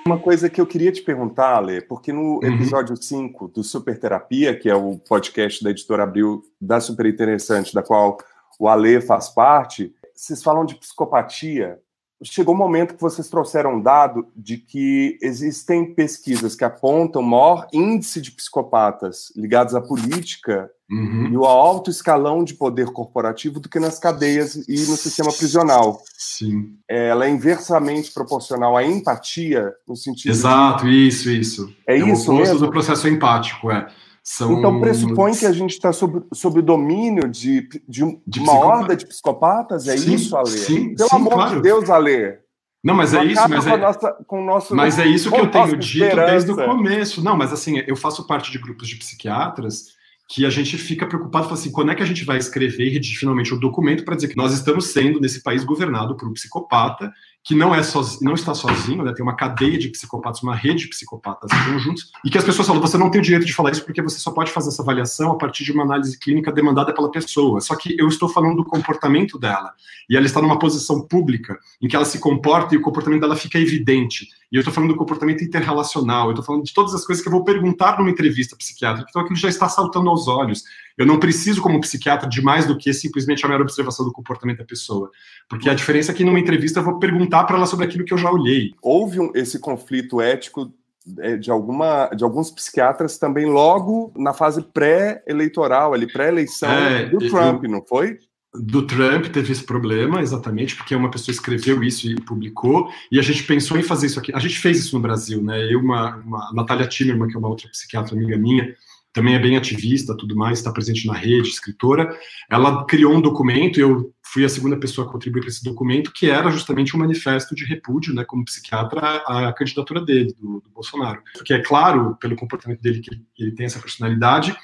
[0.06, 2.44] Uma coisa que eu queria te perguntar, Ale, porque no uhum.
[2.44, 7.74] episódio 5 do Super Terapia, que é o podcast da editora Abril da Super Interessante,
[7.74, 8.16] da qual
[8.56, 11.80] o Ale faz parte, vocês falam de psicopatia
[12.22, 17.66] chegou um momento que vocês trouxeram um dado de que existem pesquisas que apontam maior
[17.72, 21.28] índice de psicopatas ligados à política uhum.
[21.30, 26.02] e ao alto escalão de poder corporativo do que nas cadeias e no sistema prisional.
[26.16, 26.76] Sim.
[26.88, 30.32] É, ela é inversamente proporcional à empatia, no sentido.
[30.32, 31.08] Exato, de...
[31.08, 31.74] isso, isso.
[31.86, 32.58] É, é isso o mesmo.
[32.58, 33.86] do processo empático, é.
[34.28, 34.58] São...
[34.58, 38.96] Então pressupõe que a gente está sob, sob o domínio de, de, de uma horda
[38.96, 39.86] de psicopatas?
[39.86, 40.48] É sim, isso, Ale?
[40.50, 41.54] Sim, Pelo sim, amor claro.
[41.54, 42.38] de Deus, Ale.
[42.82, 45.76] Não, mas é isso, mas é, nossa, com nosso, mas é isso que eu tenho
[45.76, 46.32] dito esperança.
[46.32, 47.22] desde o começo.
[47.22, 49.94] Não, mas assim, eu faço parte de grupos de psiquiatras
[50.28, 53.20] que a gente fica preocupado, assim, quando é que a gente vai escrever e redigir
[53.20, 57.12] finalmente o documento para dizer que nós estamos sendo, nesse país, governado por um psicopata
[57.46, 59.12] que não é sozinho, não está sozinho, né?
[59.14, 62.82] tem uma cadeia de psicopatas, uma rede de psicopatas conjuntos, e que as pessoas falam,
[62.82, 65.30] você não tem o direito de falar isso porque você só pode fazer essa avaliação
[65.30, 67.60] a partir de uma análise clínica demandada pela pessoa.
[67.60, 69.72] Só que eu estou falando do comportamento dela,
[70.10, 73.36] e ela está numa posição pública em que ela se comporta e o comportamento dela
[73.36, 74.26] fica evidente.
[74.50, 77.28] E eu estou falando do comportamento interrelacional, eu estou falando de todas as coisas que
[77.28, 80.62] eu vou perguntar numa entrevista psiquiátrica, então aquilo já está saltando aos olhos.
[80.96, 84.58] Eu não preciso, como psiquiatra, de mais do que simplesmente a mera observação do comportamento
[84.58, 85.10] da pessoa.
[85.48, 88.14] Porque a diferença é que numa entrevista eu vou perguntar para ela sobre aquilo que
[88.14, 88.72] eu já olhei.
[88.80, 90.72] Houve um, esse conflito ético
[91.18, 97.18] é, de, alguma, de alguns psiquiatras também logo na fase pré-eleitoral, ali, pré-eleição é, do
[97.18, 98.18] Trump, eu, não foi?
[98.54, 103.22] Do Trump teve esse problema, exatamente, porque uma pessoa escreveu isso e publicou, e a
[103.22, 104.32] gente pensou em fazer isso aqui.
[104.34, 105.72] A gente fez isso no Brasil, né?
[105.72, 108.74] Eu, uma, uma Natália Timmerman, que é uma outra psiquiatra amiga minha,
[109.16, 112.14] também é bem ativista, tudo mais, está presente na rede, escritora.
[112.50, 116.28] Ela criou um documento, eu fui a segunda pessoa a contribuir para esse documento, que
[116.28, 121.22] era justamente um manifesto de repúdio, né, como psiquiatra, à candidatura dele, do, do Bolsonaro.
[121.32, 124.54] Porque é claro, pelo comportamento dele, que ele tem essa personalidade,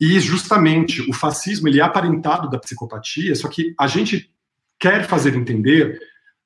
[0.00, 4.30] e justamente o fascismo, ele é aparentado da psicopatia, só que a gente
[4.78, 6.00] quer fazer entender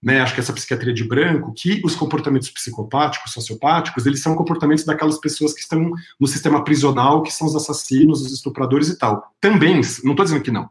[0.04, 4.84] né, acho que essa psiquiatria de branco, que os comportamentos psicopáticos, sociopáticos, eles são comportamentos
[4.84, 5.90] daquelas pessoas que estão
[6.20, 9.34] no sistema prisional, que são os assassinos, os estupradores e tal.
[9.40, 9.80] Também, não
[10.12, 10.68] estou dizendo que não,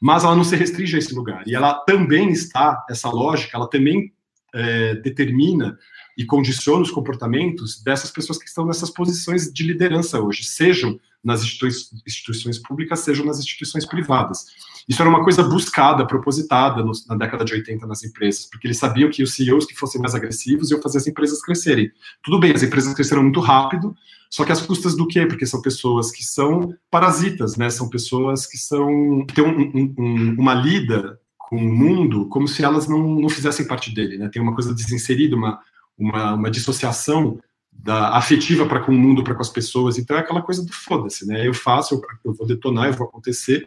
[0.00, 1.42] mas ela não se restringe a esse lugar.
[1.48, 4.12] E ela também está, essa lógica, ela também
[4.54, 5.76] é, determina
[6.16, 11.42] e condiciona os comportamentos dessas pessoas que estão nessas posições de liderança hoje, sejam nas
[11.42, 14.44] instituições, públicas, sejam nas instituições privadas.
[14.86, 18.76] Isso era uma coisa buscada, propositada no, na década de 80 nas empresas, porque eles
[18.76, 21.90] sabiam que os CEOs que fossem mais agressivos iam fazer as empresas crescerem.
[22.22, 23.96] Tudo bem, as empresas cresceram muito rápido,
[24.28, 25.24] só que às custas do quê?
[25.24, 27.70] Porque são pessoas que são parasitas, né?
[27.70, 32.88] São pessoas que são têm um, um, uma lida com o mundo como se elas
[32.88, 34.28] não, não fizessem parte dele, né?
[34.28, 35.60] Tem uma coisa desinserida, uma,
[35.98, 37.38] uma, uma dissociação
[37.72, 39.98] da afetiva para com o mundo, para com as pessoas.
[39.98, 41.46] Então é aquela coisa do foda-se, né?
[41.46, 43.64] Eu faço, eu, eu, vou detonar, eu vou acontecer,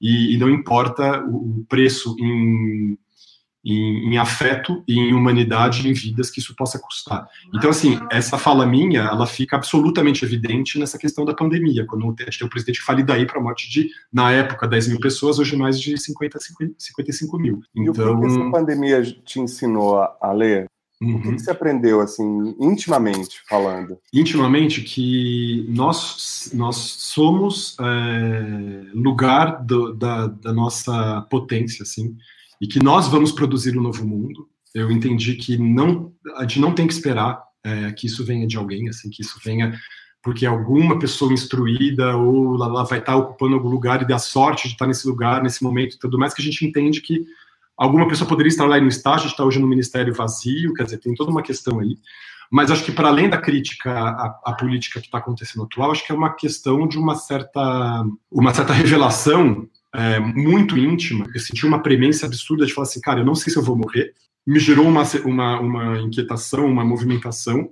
[0.00, 2.96] e, e não importa o, o preço em,
[3.64, 7.26] em, em, afeto e em humanidade, em vidas que isso possa custar.
[7.52, 12.24] Então, assim, essa fala minha, ela fica absolutamente evidente nessa questão da pandemia, quando a
[12.24, 15.00] gente tem o presidente que fala daí para a morte de, na época, 10 mil
[15.00, 16.38] pessoas, hoje mais de 50,
[16.78, 17.60] 55 mil.
[17.74, 20.66] Então, e o que então essa pandemia te ensinou a ler?
[21.00, 21.16] Uhum.
[21.16, 23.98] O que, você aprendeu, assim, intimamente falando?
[24.12, 32.16] Intimamente, que nós, nós somos é, lugar do, da, da nossa potência, assim,
[32.60, 34.48] e que nós vamos produzir um novo mundo.
[34.74, 38.56] Eu entendi que não, a gente não tem que esperar é, que isso venha de
[38.56, 39.78] alguém, assim, que isso venha
[40.20, 44.74] porque alguma pessoa instruída ou ela vai estar ocupando algum lugar e dá sorte de
[44.74, 47.24] estar nesse lugar, nesse momento e tudo mais, que a gente entende que
[47.78, 51.14] Alguma pessoa poderia estar lá no estágio, está hoje no ministério vazio, quer dizer, tem
[51.14, 51.96] toda uma questão aí.
[52.50, 56.04] Mas acho que para além da crítica à, à política que está acontecendo atual, acho
[56.04, 61.26] que é uma questão de uma certa, uma certa revelação é, muito íntima.
[61.32, 63.76] Eu senti uma premência absurda de falar assim, cara, eu não sei se eu vou
[63.76, 64.12] morrer.
[64.46, 67.70] Me gerou uma, uma, uma inquietação, uma movimentação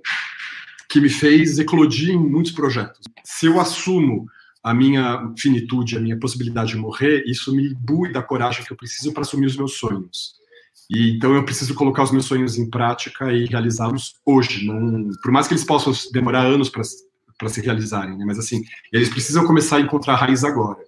[0.87, 3.01] que me fez eclodir em muitos projetos.
[3.23, 4.27] Se eu assumo
[4.67, 8.75] a minha finitude, a minha possibilidade de morrer, isso me bui da coragem que eu
[8.75, 10.35] preciso para assumir os meus sonhos.
[10.89, 14.67] E então eu preciso colocar os meus sonhos em prática e realizá-los hoje.
[14.67, 18.25] Não, por mais que eles possam demorar anos para se realizarem, né?
[18.25, 20.79] mas assim, eles precisam começar a encontrar raiz agora.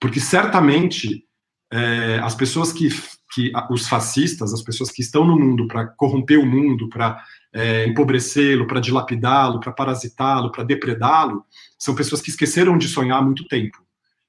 [0.00, 1.24] Porque certamente
[1.72, 2.88] é, as pessoas que,
[3.32, 7.22] que, os fascistas, as pessoas que estão no mundo para corromper o mundo, para
[7.54, 11.44] é, empobrecê-lo, para dilapidá-lo, para parasitá-lo, para depredá-lo,
[11.78, 13.78] são pessoas que esqueceram de sonhar há muito tempo.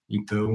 [0.07, 0.47] Então,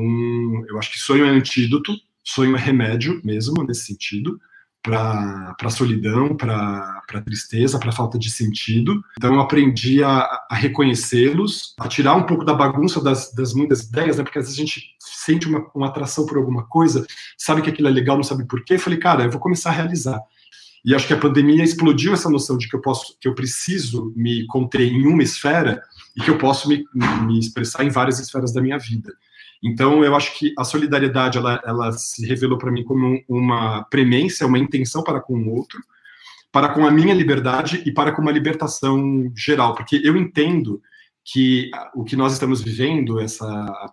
[0.68, 4.40] eu acho que sonho é antídoto, sonho é remédio mesmo, nesse sentido,
[4.80, 9.02] para a solidão, para a tristeza, para a falta de sentido.
[9.18, 13.80] Então, eu aprendi a, a reconhecê-los, a tirar um pouco da bagunça das, das muitas
[13.82, 14.22] ideias, né?
[14.22, 17.04] porque às vezes a gente sente uma, uma atração por alguma coisa,
[17.36, 18.74] sabe que aquilo é legal, não sabe por quê.
[18.74, 20.20] Eu falei, cara, eu vou começar a realizar.
[20.84, 24.12] E acho que a pandemia explodiu essa noção de que eu posso, que eu preciso
[24.16, 25.82] me conter em uma esfera
[26.16, 26.84] e que eu posso me,
[27.26, 29.12] me expressar em várias esferas da minha vida.
[29.62, 34.46] Então, eu acho que a solidariedade ela, ela se revelou para mim como uma premência,
[34.46, 35.78] uma intenção para com o outro,
[36.50, 40.80] para com a minha liberdade e para com uma libertação geral, porque eu entendo
[41.22, 43.46] que o que nós estamos vivendo, essa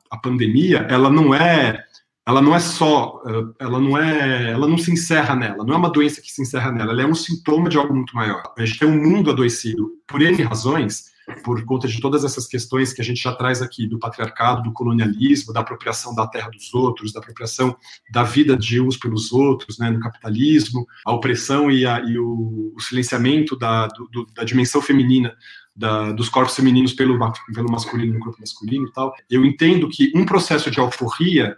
[0.10, 1.86] a pandemia, ela não é
[2.28, 3.22] ela não é só,
[3.58, 6.74] ela não é, ela não se encerra nela, não é uma doença que se encerra
[6.74, 8.44] nela, ela é um sintoma de algo muito maior.
[8.58, 11.06] A gente tem um mundo adoecido por N razões,
[11.42, 14.74] por conta de todas essas questões que a gente já traz aqui, do patriarcado, do
[14.74, 17.78] colonialismo, da apropriação da terra dos outros, da apropriação
[18.12, 22.74] da vida de uns pelos outros, né, no capitalismo, a opressão e, a, e o,
[22.76, 25.34] o, silenciamento da, do, da dimensão feminina
[25.74, 27.18] da, dos corpos femininos pelo,
[27.54, 29.14] pelo masculino no corpo masculino e tal.
[29.30, 31.58] Eu entendo que um processo de alforria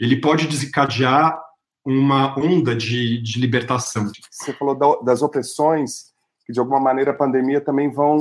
[0.00, 1.40] ele pode desencadear
[1.84, 4.10] uma onda de, de libertação.
[4.30, 6.10] Você falou das opressões,
[6.46, 8.18] que de alguma maneira a pandemia também vão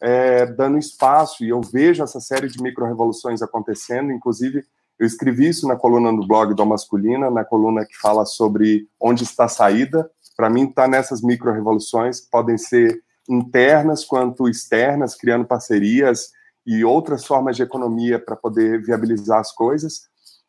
[0.00, 4.64] é, dando espaço, e eu vejo essa série de micro-revoluções acontecendo, inclusive
[4.98, 9.24] eu escrevi isso na coluna do blog do Masculina, na coluna que fala sobre onde
[9.24, 10.08] está a saída.
[10.36, 16.30] Para mim, está nessas micro-revoluções, que podem ser internas quanto externas, criando parcerias
[16.64, 20.02] e outras formas de economia para poder viabilizar as coisas.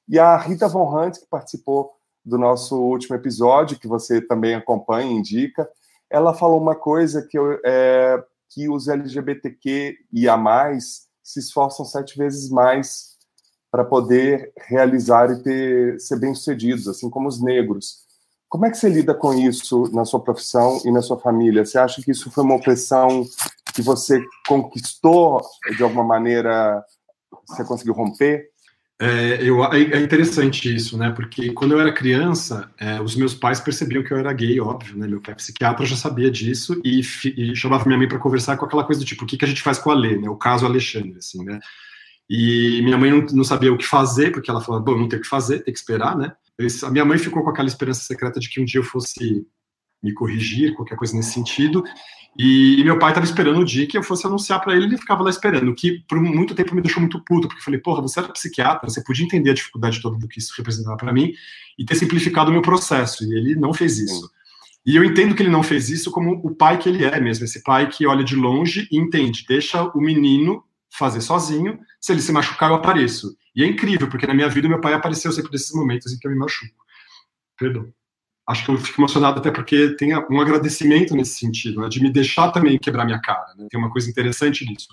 [0.08, 1.92] E a Rita Von Hunt, que participou
[2.26, 5.70] do nosso último episódio, que você também acompanha e indica,
[6.10, 11.86] ela falou uma coisa que, eu, é, que os LGBTQ e a mais se esforçam
[11.86, 13.14] sete vezes mais
[13.72, 18.04] para poder realizar e ter, ser bem-sucedidos, assim como os negros.
[18.48, 21.66] Como é que você lida com isso na sua profissão e na sua família?
[21.66, 23.26] Você acha que isso foi uma opressão
[23.74, 25.42] que você conquistou
[25.76, 26.86] de alguma maneira?
[27.48, 28.53] Você conseguiu romper?
[29.04, 31.12] É, eu, é, é interessante isso, né?
[31.12, 34.98] Porque quando eu era criança, é, os meus pais percebiam que eu era gay, óbvio,
[34.98, 35.06] né?
[35.06, 37.02] Meu pai psiquiatra já sabia disso e,
[37.36, 39.48] e chamava minha mãe para conversar com aquela coisa do tipo, o que, que a
[39.48, 40.30] gente faz com a Lê, né?
[40.30, 41.60] O caso Alexandre, assim, né?
[42.30, 45.20] E minha mãe não, não sabia o que fazer, porque ela falou, bom, não tem
[45.20, 46.32] o que fazer, tem que esperar, né?
[46.84, 49.46] a minha mãe ficou com aquela esperança secreta de que um dia eu fosse
[50.04, 51.84] me corrigir, qualquer coisa nesse sentido.
[52.38, 54.98] E, e meu pai estava esperando o dia que eu fosse anunciar para ele, ele
[54.98, 57.80] ficava lá esperando, o que por muito tempo me deixou muito puto, porque eu falei,
[57.80, 61.14] porra, você era psiquiatra, você podia entender a dificuldade toda do que isso representava para
[61.14, 61.32] mim
[61.78, 64.30] e ter simplificado o meu processo, e ele não fez isso.
[64.86, 67.46] E eu entendo que ele não fez isso como o pai que ele é mesmo,
[67.46, 72.22] esse pai que olha de longe e entende, deixa o menino fazer sozinho, se ele
[72.22, 73.36] se machucar eu apareço.
[73.56, 76.28] E é incrível, porque na minha vida meu pai apareceu sempre nesses momentos em que
[76.28, 76.84] eu me machuco.
[77.58, 77.94] Perdão.
[78.48, 82.12] Acho que eu fico emocionado até porque tem um agradecimento nesse sentido, né, de me
[82.12, 83.54] deixar também quebrar minha cara.
[83.58, 83.68] Né?
[83.70, 84.88] Tem uma coisa interessante nisso.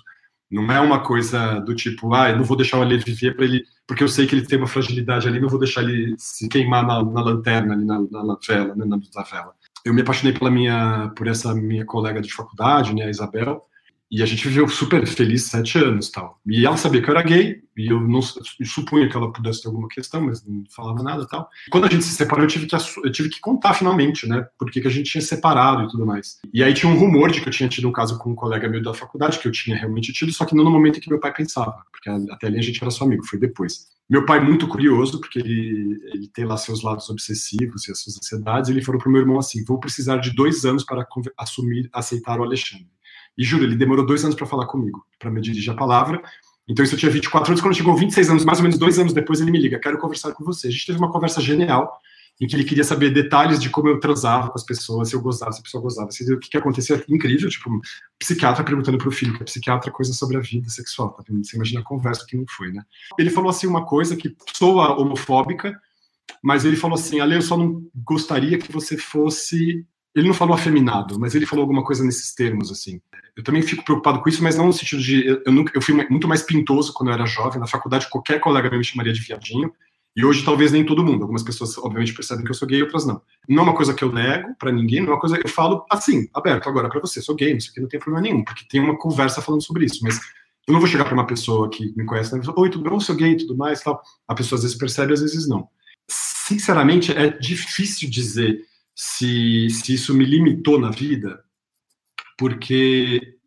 [0.49, 3.45] Não é uma coisa do tipo, ah, eu não vou deixar o Ale viver para
[3.45, 6.49] ele, porque eu sei que ele tem uma fragilidade ali, não vou deixar ele se
[6.49, 9.53] queimar na, na lanterna, ali na, na, vela, né, na, na vela.
[9.85, 13.65] Eu me apaixonei pela minha, por essa minha colega de faculdade, né, a Isabel,
[14.11, 16.37] e a gente viveu super feliz sete anos tal.
[16.45, 18.19] E ela sabia que eu era gay, e eu não
[18.59, 21.49] eu supunha que ela pudesse ter alguma questão, mas não falava nada tal.
[21.71, 24.45] Quando a gente se separou, eu tive que, eu tive que contar finalmente, né?
[24.59, 26.39] Por que, que a gente tinha separado e tudo mais.
[26.53, 28.67] E aí tinha um rumor de que eu tinha tido um caso com um colega
[28.67, 31.09] meu da faculdade, que eu tinha realmente tido, só que não no momento em que
[31.09, 33.87] meu pai pensava, porque até ali a gente era só amigo, foi depois.
[34.09, 38.17] Meu pai, muito curioso, porque ele, ele tem lá seus lados obsessivos e as suas
[38.17, 41.89] ansiedades, ele falou para o meu irmão assim: vou precisar de dois anos para assumir,
[41.93, 42.89] aceitar o Alexandre.
[43.41, 46.21] E juro, ele demorou dois anos para falar comigo, para me dirigir a palavra.
[46.69, 47.59] Então, isso eu tinha 24 anos.
[47.59, 50.31] Quando chegou 26 anos, mais ou menos dois anos depois, ele me liga: Quero conversar
[50.33, 50.67] com você.
[50.67, 51.91] A gente teve uma conversa genial,
[52.39, 55.21] em que ele queria saber detalhes de como eu transava com as pessoas, se eu
[55.23, 57.03] gozava, se a pessoa gozava, se, o que, que acontecia.
[57.09, 57.81] Incrível, tipo, um
[58.19, 61.09] psiquiatra perguntando para o filho, que é psiquiatra, coisa sobre a vida sexual.
[61.09, 61.43] Tá vendo?
[61.43, 62.83] Você imagina a conversa que não foi, né?
[63.17, 65.75] Ele falou assim uma coisa que soa homofóbica,
[66.43, 69.83] mas ele falou assim: Ale, eu só não gostaria que você fosse
[70.15, 72.99] ele não falou afeminado, mas ele falou alguma coisa nesses termos, assim.
[73.35, 75.41] Eu também fico preocupado com isso, mas não no sentido de.
[75.45, 77.59] Eu, nunca, eu fui muito mais pintoso quando eu era jovem.
[77.59, 79.71] Na faculdade, qualquer colega me chamaria de viadinho.
[80.13, 81.21] E hoje, talvez nem todo mundo.
[81.21, 83.21] Algumas pessoas, obviamente, percebem que eu sou gay, outras não.
[83.47, 85.51] Não é uma coisa que eu nego para ninguém, não é uma coisa que eu
[85.51, 87.21] falo assim, aberto agora para você.
[87.21, 89.99] Sou gay, isso aqui não tem problema nenhum, porque tem uma conversa falando sobre isso.
[90.03, 90.19] Mas
[90.67, 92.89] eu não vou chegar para uma pessoa que me conhece né, oi, tudo?
[92.89, 94.01] Eu sou gay e tudo mais tal.
[94.27, 95.69] A pessoa às vezes percebe, às vezes não.
[96.09, 98.59] Sinceramente, é difícil dizer
[98.95, 101.43] se, se isso me limitou na vida,
[102.37, 103.37] porque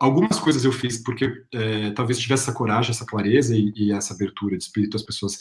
[0.00, 4.14] algumas coisas eu fiz porque é, talvez tivesse essa coragem, essa clareza e, e, essa
[4.14, 5.38] abertura de espírito às pessoas.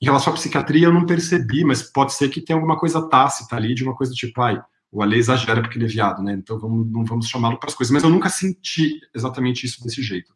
[0.00, 3.56] Em relação à psiquiatria, eu não percebi, mas pode ser que tenha alguma coisa tácita
[3.56, 6.32] ali, de uma coisa tipo, ai, o Ale exagera porque ele é viado, né?
[6.32, 7.92] Então vamos, não vamos chamá-lo para as coisas.
[7.92, 10.34] Mas eu nunca senti exatamente isso desse jeito.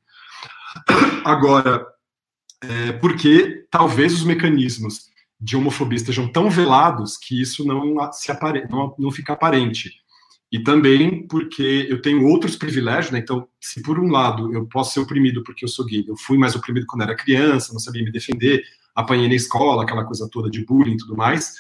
[1.25, 1.87] Agora,
[2.63, 5.10] é, porque talvez os mecanismos
[5.41, 9.91] de homofobia estejam tão velados que isso não se apare, não, não fica aparente.
[10.53, 13.21] E também porque eu tenho outros privilégios, né?
[13.21, 16.37] Então, se por um lado eu posso ser oprimido porque eu sou gay, eu fui
[16.37, 18.63] mais oprimido quando era criança, não sabia me defender,
[18.95, 21.55] apanhei na escola, aquela coisa toda de bullying e tudo mais,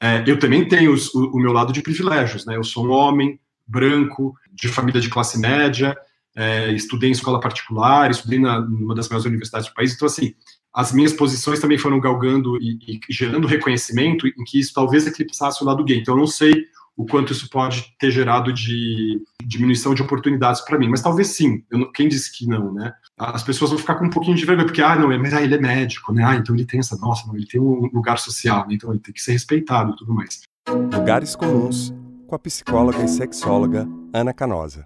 [0.00, 2.56] é, eu também tenho os, o, o, meu lado de privilégios, né?
[2.56, 5.96] Eu sou um homem branco, de família de classe média,
[6.36, 10.34] é, estudei em escola particular, estudei na, numa das maiores universidades do país, então, assim,
[10.74, 15.62] as minhas posições também foram galgando e, e, gerando reconhecimento em que isso talvez eclipsasse
[15.62, 15.98] o lado gay.
[15.98, 16.66] Então, eu não sei
[16.98, 21.62] o quanto isso pode ter gerado de diminuição de oportunidades para mim, mas talvez sim.
[21.70, 22.92] Não, quem disse que não, né?
[23.16, 25.54] As pessoas vão ficar com um pouquinho de vergonha, porque, ah, não, mas ah, ele
[25.54, 26.24] é médico, né?
[26.24, 28.74] Ah, então ele tem essa, nossa, não, ele tem um lugar social, né?
[28.74, 30.42] então ele tem que ser respeitado e tudo mais.
[30.68, 31.94] Lugares Comuns,
[32.26, 34.84] com a psicóloga e sexóloga Ana Canosa.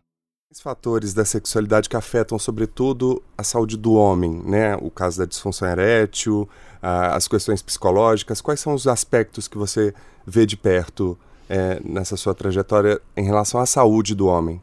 [0.61, 4.77] Fatores da sexualidade que afetam, sobretudo, a saúde do homem, né?
[4.77, 6.49] O caso da disfunção erétil,
[6.81, 8.41] as questões psicológicas.
[8.41, 9.95] Quais são os aspectos que você
[10.27, 14.61] vê de perto é, nessa sua trajetória em relação à saúde do homem?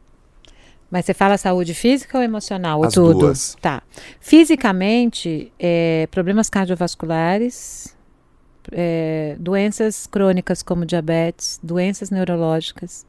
[0.90, 2.84] Mas você fala saúde física ou emocional?
[2.84, 3.20] As ou tudo?
[3.20, 3.56] Duas.
[3.60, 3.82] Tá.
[4.20, 7.96] Fisicamente, é, problemas cardiovasculares,
[8.72, 13.06] é, doenças crônicas como diabetes, doenças neurológicas,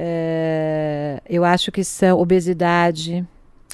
[0.00, 3.26] é, eu acho que são obesidade,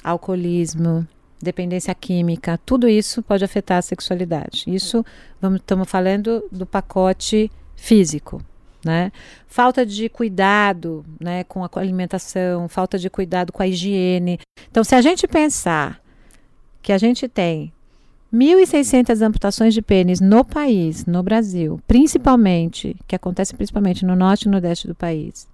[0.03, 1.07] alcoolismo,
[1.39, 4.63] dependência química, tudo isso pode afetar a sexualidade.
[4.65, 5.05] Isso
[5.55, 8.41] estamos falando do pacote físico.
[8.83, 9.11] Né?
[9.47, 14.39] Falta de cuidado né, com a alimentação, falta de cuidado com a higiene.
[14.71, 16.01] Então, se a gente pensar
[16.81, 17.71] que a gente tem
[18.33, 24.45] 1.600 amputações de pênis no país, no Brasil, principalmente, que acontece principalmente no norte e
[24.47, 25.47] no nordeste do país,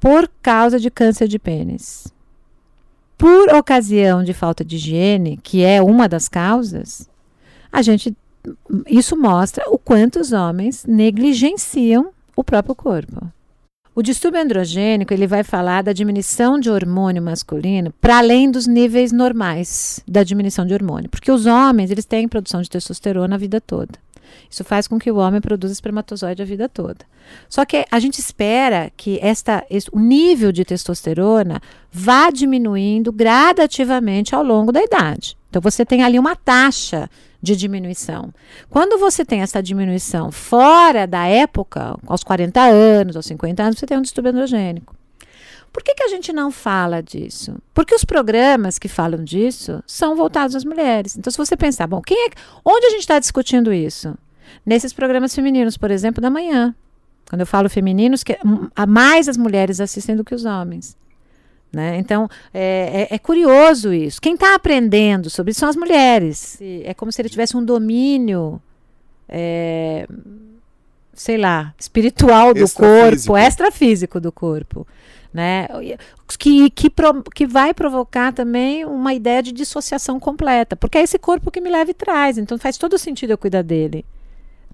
[0.00, 2.12] por causa de câncer de pênis.
[3.16, 7.08] Por ocasião de falta de higiene, que é uma das causas,
[7.72, 8.16] a gente
[8.88, 13.30] isso mostra o quanto os homens negligenciam o próprio corpo.
[13.94, 19.10] O distúrbio androgênico ele vai falar da diminuição de hormônio masculino para além dos níveis
[19.10, 23.60] normais da diminuição de hormônio, porque os homens eles têm produção de testosterona a vida
[23.60, 23.98] toda.
[24.50, 27.04] Isso faz com que o homem produza espermatozoide a vida toda.
[27.48, 31.60] Só que a gente espera que esta, o nível de testosterona
[31.90, 35.36] vá diminuindo gradativamente ao longo da idade.
[35.50, 37.08] Então você tem ali uma taxa
[37.40, 38.32] de diminuição.
[38.68, 43.86] Quando você tem essa diminuição fora da época, aos 40 anos, aos 50 anos, você
[43.86, 44.97] tem um distúrbio androgênico.
[45.72, 47.56] Por que, que a gente não fala disso?
[47.74, 51.16] Porque os programas que falam disso são voltados às mulheres.
[51.16, 52.30] Então, se você pensar, bom, quem é,
[52.64, 54.16] onde a gente está discutindo isso?
[54.64, 56.74] Nesses programas femininos, por exemplo, da manhã.
[57.28, 58.38] Quando eu falo femininos, que
[58.88, 60.96] mais as mulheres assistem do que os homens.
[61.70, 61.98] Né?
[61.98, 64.20] Então, é, é, é, curioso isso.
[64.20, 66.58] Quem está aprendendo sobre isso são as mulheres.
[66.84, 68.60] É como se ele tivesse um domínio,
[69.28, 70.06] é,
[71.12, 74.86] sei lá, espiritual do corpo, extrafísico do corpo.
[75.32, 75.68] Né?
[76.38, 81.18] Que, que, pro, que vai provocar também uma ideia de dissociação completa, porque é esse
[81.18, 84.04] corpo que me leva e traz, então faz todo sentido eu cuidar dele.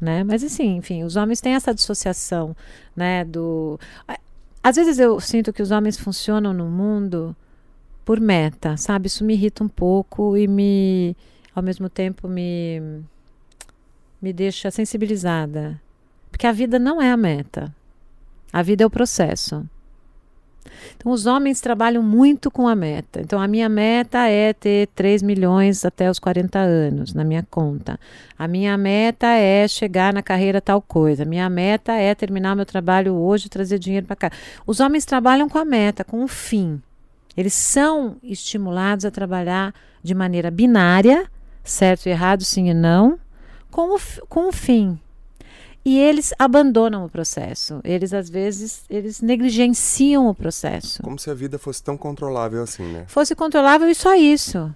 [0.01, 0.23] Né?
[0.23, 2.57] Mas assim, enfim, os homens têm essa dissociação,
[2.95, 3.79] né, do
[4.65, 7.37] às vezes eu sinto que os homens funcionam no mundo
[8.03, 9.09] por meta, sabe?
[9.09, 11.15] Isso me irrita um pouco e me,
[11.55, 12.81] ao mesmo tempo, me,
[14.23, 15.79] me deixa sensibilizada.
[16.31, 17.75] Porque a vida não é a meta.
[18.51, 19.69] A vida é o processo.
[20.97, 23.21] Então, os homens trabalham muito com a meta.
[23.21, 27.99] Então, a minha meta é ter 3 milhões até os 40 anos na minha conta.
[28.39, 31.23] A minha meta é chegar na carreira tal coisa.
[31.23, 34.31] A minha meta é terminar meu trabalho hoje e trazer dinheiro para cá.
[34.67, 36.81] Os homens trabalham com a meta, com o fim.
[37.37, 41.27] Eles são estimulados a trabalhar de maneira binária,
[41.63, 43.19] certo e errado, sim e não,
[43.71, 44.99] com o, com o fim
[45.85, 47.81] e eles abandonam o processo.
[47.85, 51.03] Eles às vezes eles negligenciam o processo.
[51.03, 53.05] Como se a vida fosse tão controlável assim, né?
[53.07, 54.75] Fosse controlável e só isso.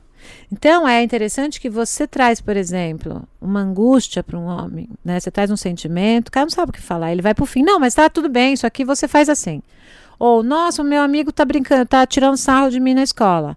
[0.53, 5.19] Então é interessante que você traz, por exemplo, uma angústia para um homem, né?
[5.19, 7.47] Você traz um sentimento, o cara não sabe o que falar, ele vai para o
[7.47, 7.63] fim.
[7.63, 9.63] Não, mas tá tudo bem, isso aqui você faz assim.
[10.19, 13.57] Ou, nossa, o meu amigo tá brincando, tá tirando sarro de mim na escola.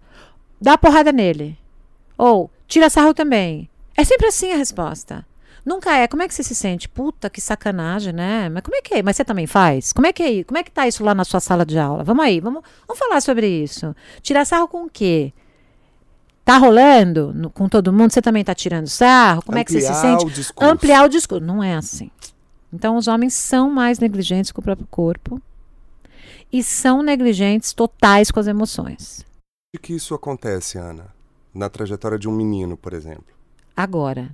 [0.62, 1.58] Dá porrada nele.
[2.18, 3.68] Ou, tira sarro também.
[3.98, 5.26] É sempre assim a resposta.
[5.66, 6.08] Nunca é.
[6.08, 6.90] Como é que você se sente?
[6.90, 8.50] Puta, que sacanagem, né?
[8.50, 9.04] Mas como é que é?
[9.04, 9.94] Mas você também faz?
[9.94, 10.44] Como é que é?
[10.44, 12.04] Como é que tá isso lá na sua sala de aula?
[12.04, 13.96] Vamos aí, vamos, vamos falar sobre isso.
[14.22, 15.34] Tirar sarro com o quê?
[16.44, 18.12] Tá rolando no, com todo mundo?
[18.12, 19.44] Você também tá tirando sarro?
[19.44, 20.26] Como Ampliar é que você se sente?
[20.26, 20.72] O discurso.
[20.72, 21.46] Ampliar o discurso.
[21.46, 22.10] Não é assim.
[22.74, 25.42] Então, os homens são mais negligentes com o próprio corpo
[26.52, 29.26] e são negligentes totais com as emoções.
[29.74, 31.14] E que isso acontece, Ana?
[31.54, 33.26] Na trajetória de um menino, por exemplo?
[33.76, 34.32] Agora,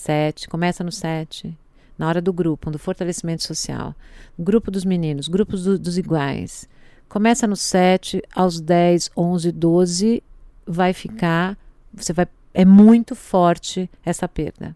[0.00, 1.54] Sete, começa no sete.
[1.98, 3.94] Na hora do grupo, do fortalecimento social.
[4.38, 6.66] Grupo dos meninos, grupos do, dos iguais.
[7.06, 10.22] Começa no sete, aos dez, onze, doze,
[10.66, 11.54] vai ficar.
[11.92, 12.26] Você vai.
[12.54, 14.74] É muito forte essa perda.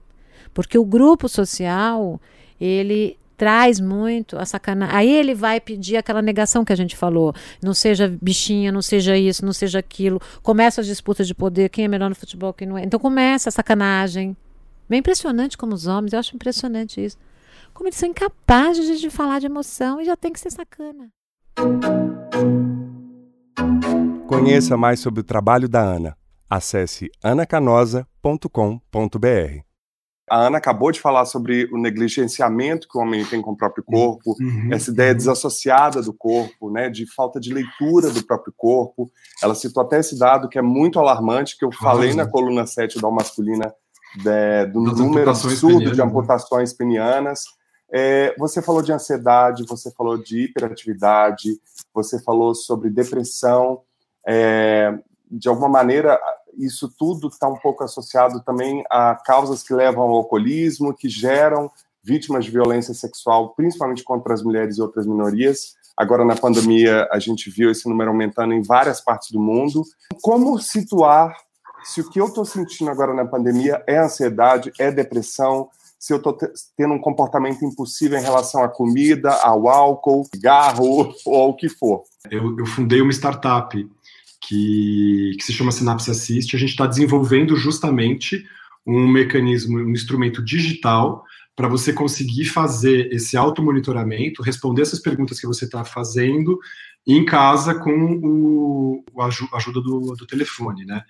[0.52, 2.20] Porque o grupo social,
[2.60, 4.94] ele traz muito a sacanagem.
[4.94, 7.34] Aí ele vai pedir aquela negação que a gente falou.
[7.62, 10.20] Não seja bichinha, não seja isso, não seja aquilo.
[10.42, 12.84] Começa as disputas de poder, quem é melhor no futebol, quem não é.
[12.84, 14.36] Então começa a sacanagem.
[14.88, 17.16] Bem impressionante como os homens, eu acho impressionante isso.
[17.72, 21.08] Como eles são incapazes de, de falar de emoção e já tem que ser sacana.
[24.28, 26.16] Conheça mais sobre o trabalho da Ana.
[26.48, 29.64] Acesse anacanosa.com.br.
[30.30, 33.84] A Ana acabou de falar sobre o negligenciamento que o homem tem com o próprio
[33.84, 34.72] corpo, uhum.
[34.72, 39.10] essa ideia desassociada do corpo, né, de falta de leitura do próprio corpo.
[39.42, 42.16] Ela citou até esse dado que é muito alarmante, que eu falei uhum.
[42.16, 43.74] na coluna 7 da Masculina
[44.16, 46.04] de, do das número absurdo de né?
[46.04, 47.44] amputações penianas.
[47.92, 51.60] É, você falou de ansiedade, você falou de hiperatividade,
[51.92, 53.82] você falou sobre depressão.
[54.26, 54.98] É,
[55.30, 56.18] de alguma maneira,
[56.58, 61.70] isso tudo está um pouco associado também a causas que levam ao alcoolismo, que geram
[62.02, 65.74] vítimas de violência sexual, principalmente contra as mulheres e outras minorias.
[65.96, 69.84] Agora, na pandemia, a gente viu esse número aumentando em várias partes do mundo.
[70.20, 71.34] Como situar
[71.84, 75.68] se o que eu estou sentindo agora na pandemia é ansiedade, é depressão,
[75.98, 76.36] se eu estou
[76.76, 82.02] tendo um comportamento impossível em relação à comida, ao álcool, cigarro ou ao que for.
[82.30, 83.74] Eu, eu fundei uma startup
[84.40, 86.54] que, que se chama Synapse Assist.
[86.54, 88.44] A gente está desenvolvendo justamente
[88.86, 91.24] um mecanismo, um instrumento digital
[91.56, 96.58] para você conseguir fazer esse automonitoramento, responder essas perguntas que você está fazendo
[97.06, 99.26] em casa com o, a
[99.56, 101.02] ajuda do, do telefone, né?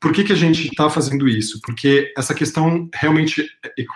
[0.00, 1.60] Por que, que a gente está fazendo isso?
[1.60, 3.44] Porque essa questão realmente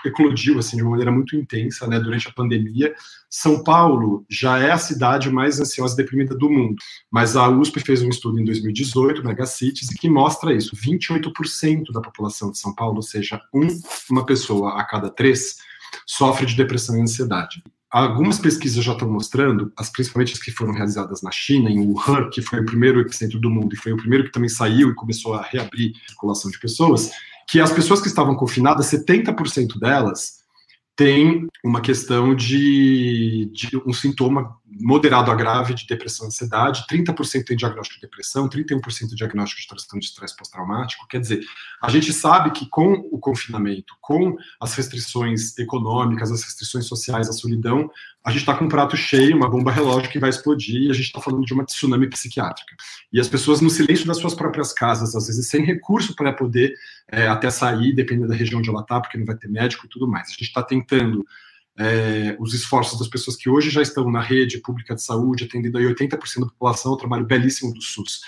[0.05, 2.93] eclodiu assim, de uma maneira muito intensa né, durante a pandemia.
[3.31, 6.75] São Paulo já é a cidade mais ansiosa e deprimida do mundo,
[7.11, 12.51] mas a USP fez um estudo em 2018, Megacities, que mostra isso: 28% da população
[12.51, 13.69] de São Paulo, ou seja, um,
[14.11, 15.57] uma pessoa a cada três,
[16.05, 17.63] sofre de depressão e ansiedade
[17.93, 22.31] algumas pesquisas já estão mostrando, as principalmente as que foram realizadas na China, em Wuhan,
[22.31, 24.95] que foi o primeiro epicentro do mundo e foi o primeiro que também saiu e
[24.95, 27.11] começou a reabrir a circulação de pessoas,
[27.47, 30.43] que as pessoas que estavam confinadas, 70% delas
[30.97, 37.45] têm uma questão de, de um sintoma moderado a grave de depressão e ansiedade, 30%
[37.45, 41.07] tem diagnóstico de depressão, 31% diagnóstico de transtorno de estresse pós-traumático.
[41.09, 41.41] Quer dizer,
[41.83, 47.33] a gente sabe que com o confinamento, com as restrições econômicas, as restrições sociais, a
[47.33, 47.91] solidão,
[48.25, 50.95] a gente está com um prato cheio, uma bomba relógio que vai explodir, e a
[50.95, 52.77] gente está falando de uma tsunami psiquiátrica.
[53.13, 56.73] E as pessoas no silêncio das suas próprias casas, às vezes sem recurso para poder
[57.11, 59.89] é, até sair, dependendo da região onde ela está, porque não vai ter médico e
[59.89, 60.29] tudo mais.
[60.29, 61.27] A gente está tentando
[61.79, 65.79] é, os esforços das pessoas que hoje já estão na rede pública de saúde, atendendo
[65.79, 68.21] aí 80% da população, é um trabalho belíssimo do SUS.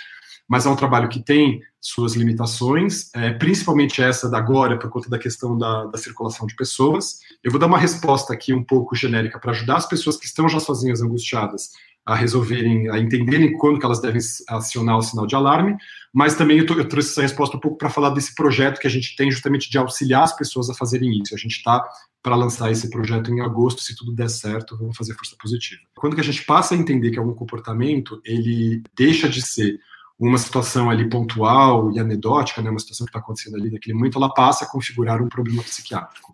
[0.47, 5.09] Mas é um trabalho que tem suas limitações, é, principalmente essa da agora, por conta
[5.09, 7.19] da questão da, da, circulação de pessoas.
[7.43, 10.47] Eu vou dar uma resposta aqui um pouco genérica para ajudar as pessoas que estão
[10.47, 11.71] já sozinhas, angustiadas,
[12.05, 15.75] a resolverem, a entenderem quando que elas devem acionar o sinal de alarme,
[16.13, 18.91] mas também eu, eu trouxe essa resposta um pouco para falar desse projeto que a
[18.91, 21.33] gente tem justamente de auxiliar as pessoas a fazerem isso.
[21.33, 21.83] A gente está
[22.21, 25.81] para lançar esse projeto em agosto, se tudo der certo, vamos fazer força positiva.
[25.95, 29.79] Quando que a gente passa a entender que algum comportamento, ele deixa de ser
[30.17, 34.17] uma situação ali pontual e anedótica, né, uma situação que está acontecendo ali naquele momento,
[34.17, 36.33] ela passa a configurar um problema psiquiátrico.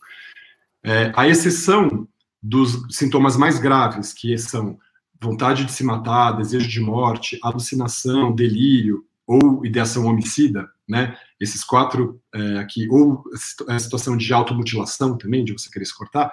[0.83, 2.07] É, a exceção
[2.41, 4.77] dos sintomas mais graves, que são
[5.21, 11.15] vontade de se matar, desejo de morte, alucinação, delírio ou ideação homicida, né?
[11.39, 13.23] Esses quatro é, aqui, ou
[13.69, 16.31] a situação de automutilação também, de você querer se cortar.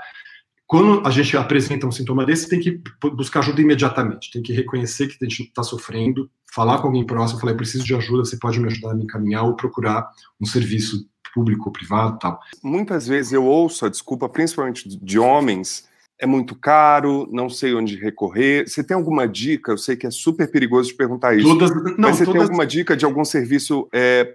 [0.67, 2.83] Quando a gente apresenta um sintoma desse, tem que
[3.15, 7.41] buscar ajuda imediatamente, tem que reconhecer que a gente está sofrendo, falar com alguém próximo,
[7.41, 10.45] falar, eu preciso de ajuda, você pode me ajudar a me encaminhar ou procurar um
[10.45, 12.39] serviço público ou privado tal.
[12.63, 15.88] Muitas vezes eu ouço a desculpa, principalmente de homens,
[16.21, 18.69] é muito caro, não sei onde recorrer.
[18.69, 19.73] Você tem alguma dica?
[19.73, 21.47] Eu sei que é super perigoso de perguntar isso.
[21.47, 22.41] Todas, não, mas você todas...
[22.41, 24.35] tem alguma dica de algum serviço é,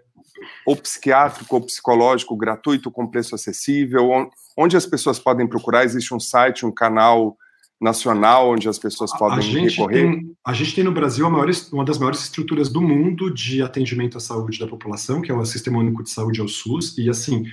[0.65, 4.09] ou psiquiátrico ou psicológico gratuito com preço acessível?
[4.57, 5.83] Onde as pessoas podem procurar?
[5.83, 7.37] Existe um site, um canal
[7.81, 10.03] nacional onde as pessoas podem a recorrer?
[10.03, 14.17] Tem, a gente tem no Brasil maior, uma das maiores estruturas do mundo de atendimento
[14.17, 17.09] à saúde da população, que é o Sistema Único de Saúde, é o SUS, e
[17.09, 17.43] assim,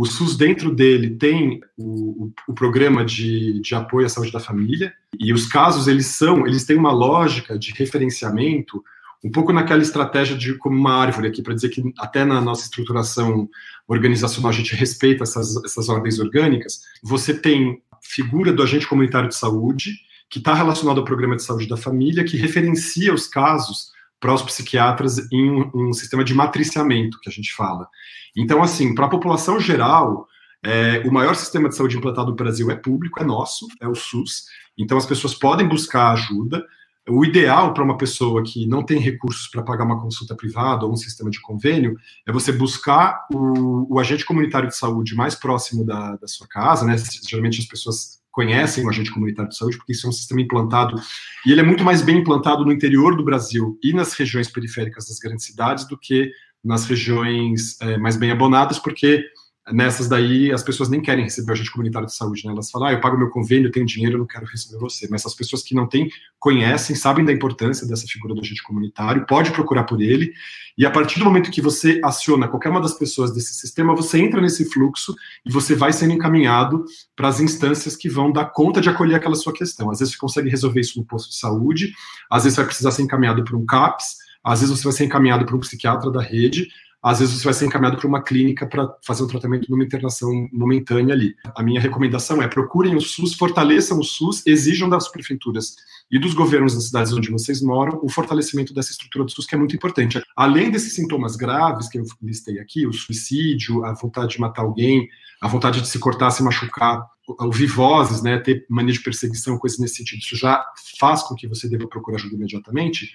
[0.00, 4.94] o SUS, dentro dele, tem o, o, programa de, de apoio à saúde da família,
[5.18, 8.82] e os casos, eles são, eles têm uma lógica de referenciamento,
[9.22, 12.62] um pouco naquela estratégia de como uma árvore aqui, para dizer que até na nossa
[12.62, 13.46] estruturação
[13.86, 16.80] organizacional a gente respeita essas, essas ordens orgânicas.
[17.02, 19.92] Você tem figura do agente comunitário de saúde,
[20.30, 23.90] que está relacionado ao programa de saúde da família, que referencia os casos
[24.20, 27.88] para os psiquiatras em um, um, sistema de matriciamento, que a gente fala.
[28.36, 30.26] Então, assim, para a população geral,
[30.62, 33.94] é, o maior sistema de saúde implantado no Brasil é público, é nosso, é o
[33.94, 34.44] SUS.
[34.78, 36.64] Então, as pessoas podem buscar ajuda.
[37.08, 40.92] O ideal para uma pessoa que não tem recursos para pagar uma consulta privada ou
[40.92, 45.84] um sistema de convênio é você buscar o, o agente comunitário de saúde mais próximo
[45.84, 46.96] da, da sua casa, né?
[47.26, 51.00] Geralmente as pessoas conhecem o agente comunitário de saúde, porque isso é um sistema implantado,
[51.44, 55.08] e ele é muito mais bem implantado no interior do Brasil e nas regiões periféricas
[55.08, 56.30] das grandes cidades do que
[56.64, 59.24] nas regiões é, mais bem abonadas, porque
[59.72, 62.52] nessas daí as pessoas nem querem receber o agente comunitário de saúde, né?
[62.52, 65.06] Elas falam, ah, eu pago meu convênio, eu tenho dinheiro, eu não quero receber você.
[65.10, 66.08] Mas as pessoas que não têm,
[66.38, 70.32] conhecem, sabem da importância dessa figura do agente comunitário, pode procurar por ele,
[70.76, 74.18] e a partir do momento que você aciona qualquer uma das pessoas desse sistema, você
[74.18, 76.84] entra nesse fluxo e você vai sendo encaminhado
[77.14, 79.90] para as instâncias que vão dar conta de acolher aquela sua questão.
[79.90, 81.92] Às vezes você consegue resolver isso no posto de saúde,
[82.30, 85.44] às vezes vai precisar ser encaminhado para um CAPS, às vezes você vai ser encaminhado
[85.44, 86.68] para um psiquiatra da rede,
[87.02, 90.30] às vezes você vai ser encaminhado para uma clínica para fazer um tratamento numa internação
[90.52, 91.34] momentânea ali.
[91.54, 95.76] A minha recomendação é procurem o SUS, fortaleçam o SUS, exijam das prefeituras
[96.10, 99.54] e dos governos das cidades onde vocês moram o fortalecimento dessa estrutura do SUS, que
[99.54, 100.20] é muito importante.
[100.34, 105.08] Além desses sintomas graves que eu listei aqui, o suicídio, a vontade de matar alguém,
[105.40, 107.06] a vontade de se cortar, se machucar,
[107.38, 110.64] ouvir vozes, né, ter mania de perseguição, coisas nesse sentido, isso já
[110.98, 113.12] faz com que você deva procurar ajuda imediatamente.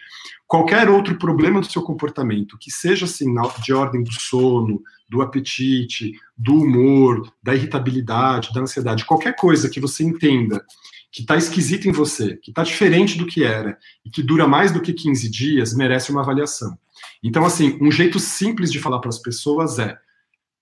[0.48, 6.14] Qualquer outro problema do seu comportamento, que seja assim, de ordem do sono, do apetite,
[6.38, 10.64] do humor, da irritabilidade, da ansiedade, qualquer coisa que você entenda
[11.16, 14.74] que está esquisito em você, que está diferente do que era e que dura mais
[14.74, 16.78] do que 15 dias, merece uma avaliação.
[17.24, 19.98] Então, assim, um jeito simples de falar para as pessoas é: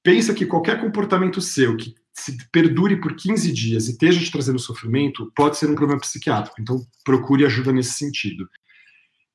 [0.04, 4.60] pensa que qualquer comportamento seu que se perdure por 15 dias e esteja te trazendo
[4.60, 6.62] sofrimento, pode ser um problema psiquiátrico.
[6.62, 8.48] Então, procure ajuda nesse sentido.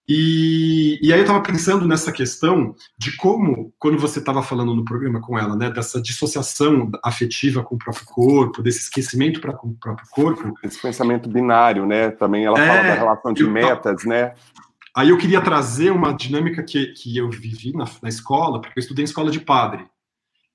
[0.09, 4.83] E, e aí eu estava pensando nessa questão de como, quando você estava falando no
[4.83, 9.69] programa com ela, né, dessa dissociação afetiva com o próprio corpo, desse esquecimento para com
[9.69, 10.55] o próprio corpo.
[10.65, 12.11] Esse pensamento binário, né?
[12.11, 14.33] Também ela é, fala da relação de metas, né?
[14.97, 18.81] Aí eu queria trazer uma dinâmica que, que eu vivi na, na escola, porque eu
[18.81, 19.87] estudei em escola de padre.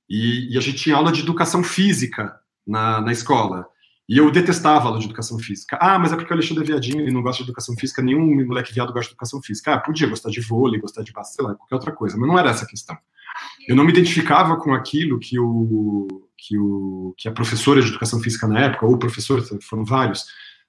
[0.10, 2.36] E, e, a gente tinha aula de educação física
[2.66, 3.68] na, na escola.
[4.08, 5.78] E eu detestava aula de educação física.
[5.80, 8.46] Ah, mas é porque o Alexandre é viadinho, ele não gosta de educação física, nenhum
[8.46, 9.74] moleque viado gosta de educação física.
[9.74, 12.66] Ah, podia gostar de vôlei, gostar de basquete, qualquer outra coisa, mas não era essa
[12.66, 12.98] a questão.
[13.68, 18.20] Eu não me identificava com aquilo que o que, o, que a professora de educação
[18.20, 20.26] física na época, ou o professor, foram vários,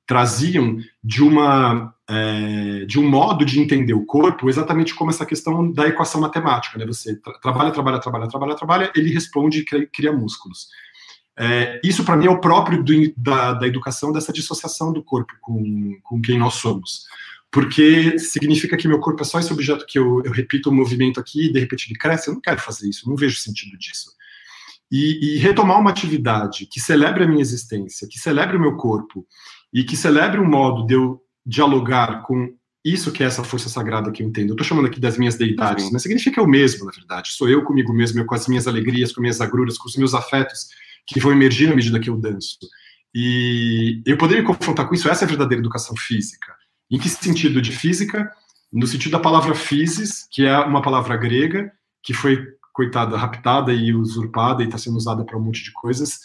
[0.07, 5.73] traziam de uma é, de um modo de entender o corpo exatamente como essa questão
[5.73, 6.87] da equação matemática, né?
[6.87, 10.69] Você tra trabalha, trabalha, trabalha, trabalha, trabalha, ele responde e cria, cria músculos.
[11.37, 15.33] É, isso, para mim, é o próprio do, da, da, educação, dessa dissociação do corpo
[15.41, 17.07] com, com quem nós somos.
[17.51, 21.21] Porque significa que meu corpo é só esse objeto que eu, eu repito o movimento
[21.21, 22.29] aqui e de repente ele cresce.
[22.29, 24.11] Eu não quero fazer isso, não vejo sentido disso.
[24.91, 29.27] E, e retomar uma atividade que celebre a minha existência, que celebre o meu corpo
[29.73, 32.55] e que celebre um modo de eu dialogar com
[32.85, 34.51] isso que é essa força sagrada que eu entendo.
[34.51, 37.33] Eu estou chamando aqui das minhas deidades, mas significa eu mesmo, na verdade.
[37.33, 39.97] Sou eu comigo mesmo, eu com as minhas alegrias, com as minhas agruras, com os
[39.97, 40.69] meus afetos
[41.07, 42.59] que vão emergir na medida que eu danço.
[43.15, 46.53] E eu poderia me confrontar com isso, essa é a verdadeira educação física.
[46.91, 48.31] Em que sentido de física?
[48.73, 51.71] No sentido da palavra physis, que é uma palavra grega,
[52.03, 56.19] que foi, coitada, raptada e usurpada e está sendo usada para um monte de coisas,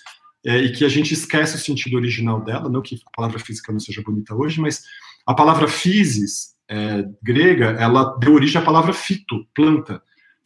[0.46, 3.72] é, e que a gente esquece o sentido original dela, não que a palavra física
[3.72, 4.82] não seja bonita hoje, mas
[5.28, 10.02] a palavra physis, é, grega, ela deu origem à palavra fito, planta.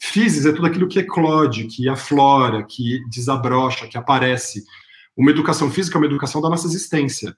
[0.06, 4.62] Physis é tudo aquilo que eclode, que aflora, que desabrocha, que aparece.
[5.16, 7.34] Uma educação física é uma educação da nossa existência.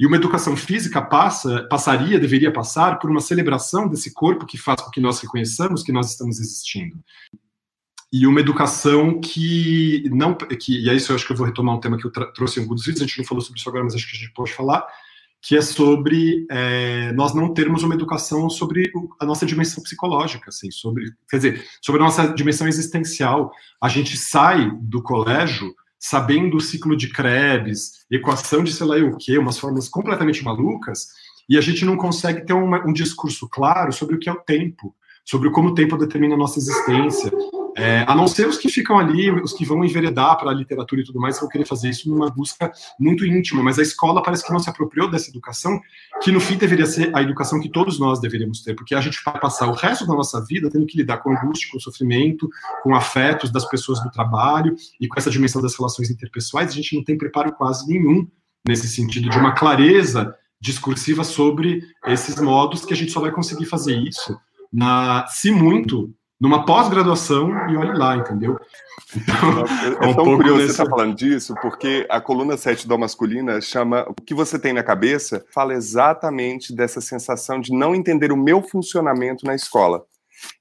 [0.00, 4.80] E uma educação física passa, passaria, deveria passar por uma celebração desse corpo que faz
[4.80, 6.98] com que nós reconheçamos que nós estamos existindo.
[8.12, 11.76] E uma educação que não, que, e é isso eu acho que eu vou retomar
[11.76, 13.84] um tema que eu trouxe em alguns vídeos, a gente não falou sobre isso agora,
[13.84, 14.84] mas acho que a gente pode falar,
[15.40, 20.70] que é sobre é, nós não termos uma educação sobre a nossa dimensão psicológica, assim,
[20.70, 23.52] sobre, quer dizer, sobre a nossa dimensão existencial.
[23.80, 29.16] A gente sai do colégio sabendo o ciclo de Krebs, equação de sei lá o
[29.16, 31.08] quê, umas formas completamente malucas,
[31.48, 34.40] e a gente não consegue ter uma, um discurso claro sobre o que é o
[34.40, 37.32] tempo, sobre como o tempo determina a nossa existência,
[37.78, 41.00] é, a não ser os que ficam ali, os que vão enveredar para a literatura
[41.00, 44.44] e tudo mais, vão querer fazer isso numa busca muito íntima, mas a escola parece
[44.44, 45.80] que não se apropriou dessa educação,
[46.20, 49.22] que no fim deveria ser a educação que todos nós deveríamos ter, porque a gente
[49.24, 52.48] vai passar o resto da nossa vida tendo que lidar com angústia, com sofrimento,
[52.82, 56.96] com afetos das pessoas do trabalho e com essa dimensão das relações interpessoais, a gente
[56.96, 58.26] não tem preparo quase nenhum
[58.66, 63.66] nesse sentido de uma clareza discursiva sobre esses modos que a gente só vai conseguir
[63.66, 64.36] fazer isso
[64.72, 68.58] na, se muito, numa pós-graduação e olhe lá, entendeu?
[69.16, 69.64] Então,
[70.02, 70.66] é, é, um tão curioso nesse...
[70.66, 74.58] você estar tá falando disso, porque a coluna 7 da masculina chama O que você
[74.58, 80.04] tem na cabeça, fala exatamente dessa sensação de não entender o meu funcionamento na escola.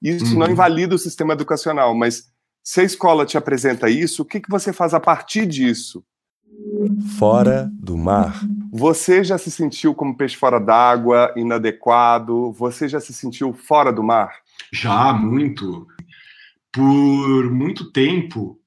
[0.02, 0.40] Isso uhum.
[0.40, 2.32] não invalida o sistema educacional, mas
[2.64, 6.04] se a escola te apresenta isso, o que, que você faz a partir disso?
[7.18, 8.42] Fora do mar.
[8.72, 12.52] Você já se sentiu como peixe fora d'água, inadequado?
[12.54, 14.34] Você já se sentiu fora do mar?
[14.72, 15.88] Já, muito.
[16.72, 18.60] Por muito tempo,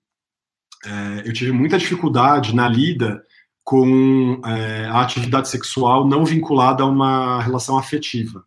[0.84, 3.22] é, eu tive muita dificuldade na lida
[3.62, 8.44] com é, a atividade sexual não vinculada a uma relação afetiva.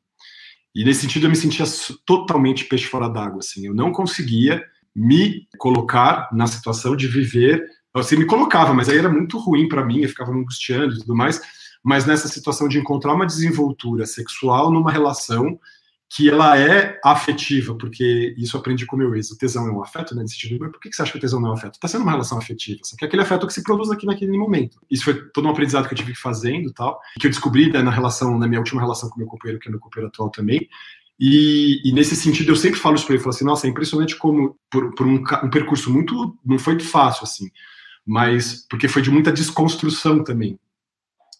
[0.76, 1.66] E nesse sentido eu me sentia
[2.06, 3.68] totalmente peixe fora d'água, assim.
[3.68, 4.64] Eu não conseguia
[4.96, 7.64] me colocar na situação de viver,
[7.94, 11.00] assim, me colocava, mas aí era muito ruim para mim, eu ficava me angustiando e
[11.00, 11.39] tudo mais,
[11.84, 15.60] mas nessa situação de encontrar uma desenvoltura sexual numa relação
[16.16, 19.32] que ela é afetiva, porque isso aprendi com o meu ex.
[19.32, 20.22] O tesão é um afeto, né?
[20.22, 21.74] Nesse sentido, por que você acha que o tesão não é um afeto?
[21.74, 24.38] Está sendo uma relação afetiva, só que é aquele afeto que se produz aqui naquele
[24.38, 24.80] momento.
[24.91, 27.89] Isso foi todo um aprendizado que eu tive fazendo tal, que eu descobri né, na
[27.89, 30.70] relação, na minha última relação com meu companheiro, que é meu companheiro atual também.
[31.20, 34.16] E, e nesse sentido, eu sempre falo isso para ele, falo assim, nossa, é impressionante
[34.16, 37.49] como, por, por um, um percurso muito, não foi fácil, assim,
[38.05, 40.59] mas porque foi de muita desconstrução também.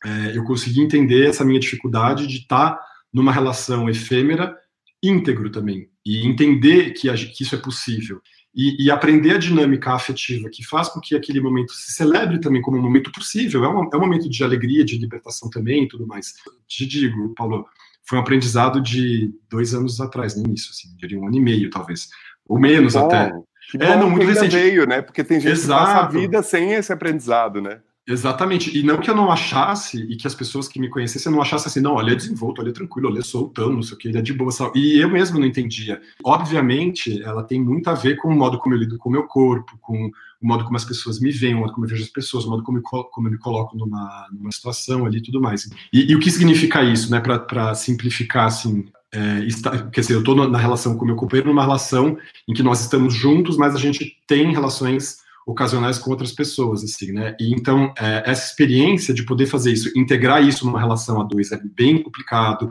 [0.04, 2.80] É, eu consegui entender essa minha dificuldade de estar tá
[3.14, 4.63] numa relação efêmera
[5.04, 8.22] íntegro também e entender que, que isso é possível
[8.56, 12.62] e, e, aprender a dinâmica afetiva que faz com que aquele momento se celebre também
[12.62, 15.88] como um momento possível é um, é um momento de alegria de libertação também e
[15.88, 16.34] tudo mais
[16.68, 17.66] te digo Paulo
[18.06, 21.70] foi um aprendizado de dois anos atrás, nem isso, assim, diria um ano e meio,
[21.70, 22.10] talvez.
[22.46, 23.32] Ou menos bom, até.
[23.80, 24.56] é, não, muito recente.
[24.56, 25.02] veio, né?
[25.02, 25.86] Porque tem gente Exato.
[25.86, 27.82] que passa a vida sem esse aprendizado, né?
[28.06, 28.78] Exatamente.
[28.78, 31.68] E não que eu não achasse, e que as pessoas que me conhecessem não achassem
[31.68, 34.10] assim, não, olha é desenvolto, olha é tranquilo, olha é soltão, não sei o que,
[34.10, 34.52] ele é de boa.
[34.76, 36.02] E eu mesmo não entendia.
[36.24, 39.24] Obviamente, ela tem muito a ver com o modo como eu lido com o meu
[39.24, 42.10] corpo, com o modo como as pessoas me veem, o modo como eu vejo as
[42.10, 45.42] pessoas, o modo como eu, como eu me coloco numa, numa situação ali e tudo
[45.42, 45.70] mais.
[45.94, 50.20] E, e, o que significa isso, né, para simplificar, assim, é, está, quer dizer, eu
[50.20, 53.74] estou na relação com o meu companheiro, numa relação em que nós estamos juntos, mas
[53.74, 57.36] a gente tem relações ocasionais com outras pessoas, assim, né?
[57.40, 61.52] E então é, essa experiência de poder fazer isso, integrar isso numa relação a dois
[61.52, 62.70] é bem complicado.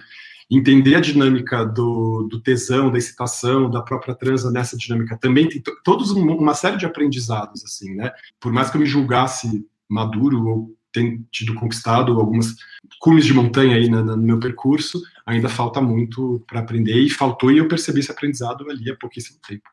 [0.50, 5.62] Entender a dinâmica do, do tesão, da excitação, da própria transa nessa dinâmica também tem
[5.82, 8.12] todos uma série de aprendizados, assim, né?
[8.38, 12.54] Por mais que eu me julgasse maduro ou tenha tido conquistado algumas
[13.00, 17.58] cumes de montanha aí no, meu percurso, ainda falta muito para aprender e faltou e
[17.58, 19.68] eu percebi esse aprendizado ali há pouquíssimo tempo.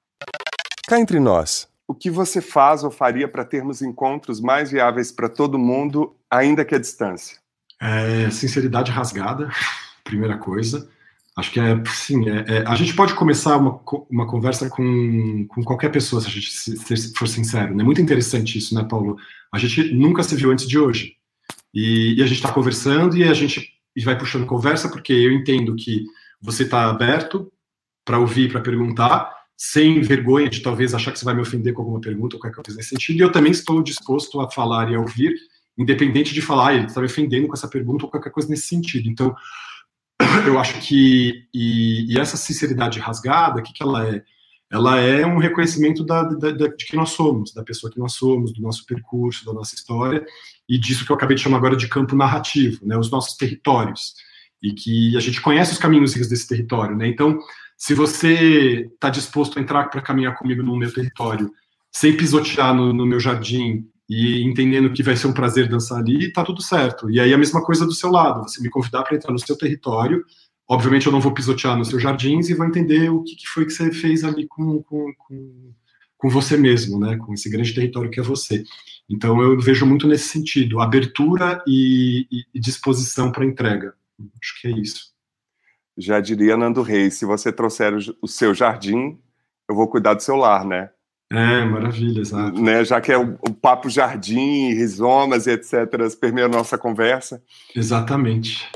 [0.87, 5.27] Cá entre nós, o que você faz ou faria para termos encontros mais viáveis para
[5.27, 7.39] todo mundo, ainda que à distância?
[7.81, 9.49] É, sinceridade rasgada,
[10.05, 10.87] primeira coisa.
[11.35, 15.63] Acho que é, sim, é, é, a gente pode começar uma, uma conversa com, com
[15.63, 17.73] qualquer pessoa, se a gente se, se for sincero.
[17.73, 17.83] É né?
[17.83, 19.17] muito interessante isso, né, Paulo?
[19.51, 21.15] A gente nunca se viu antes de hoje.
[21.73, 25.31] E, e a gente está conversando e a gente e vai puxando conversa, porque eu
[25.31, 26.05] entendo que
[26.39, 27.51] você está aberto
[28.05, 31.81] para ouvir, para perguntar, sem vergonha de talvez achar que você vai me ofender com
[31.81, 34.95] alguma pergunta ou qualquer coisa nesse sentido, e eu também estou disposto a falar e
[34.95, 35.35] a ouvir,
[35.77, 38.67] independente de falar, ah, ele está me ofendendo com essa pergunta ou qualquer coisa nesse
[38.69, 39.09] sentido.
[39.09, 39.35] Então,
[40.47, 44.23] eu acho que, e, e essa sinceridade rasgada, o que, que ela é?
[44.71, 48.13] Ela é um reconhecimento da, da, da, de quem nós somos, da pessoa que nós
[48.13, 50.25] somos, do nosso percurso, da nossa história,
[50.69, 54.13] e disso que eu acabei de chamar agora de campo narrativo, né, os nossos territórios,
[54.63, 57.39] e que a gente conhece os caminhos desse território, né, então
[57.79, 61.49] se você está disposto a entrar para caminhar comigo no meu território,
[61.89, 66.27] sem pisotear no, no, meu jardim e entendendo que vai ser um prazer dançar ali,
[66.27, 67.09] está tudo certo.
[67.09, 69.57] E aí a mesma coisa do seu lado, você me convidar para entrar no seu
[69.57, 70.25] território,
[70.67, 73.65] obviamente eu não vou pisotear nos seus jardins e vou entender o que, que foi
[73.65, 75.73] que você fez ali com, com, com,
[76.17, 78.61] com, você mesmo, né, com esse grande território que é você.
[79.09, 83.93] Então eu vejo muito nesse sentido, abertura e, e, disposição para entrega.
[84.41, 85.17] Acho que é isso.
[85.99, 89.19] Já diria Nando Reis, se você trouxer o seu jardim,
[89.69, 90.89] eu vou cuidar do seu lar, né?
[91.31, 92.59] É, maravilha, exato.
[92.59, 95.87] Né, já que é o, o papo jardim, rizomas e etc.
[96.19, 97.43] permeia a nossa conversa.
[97.75, 98.67] Exatamente.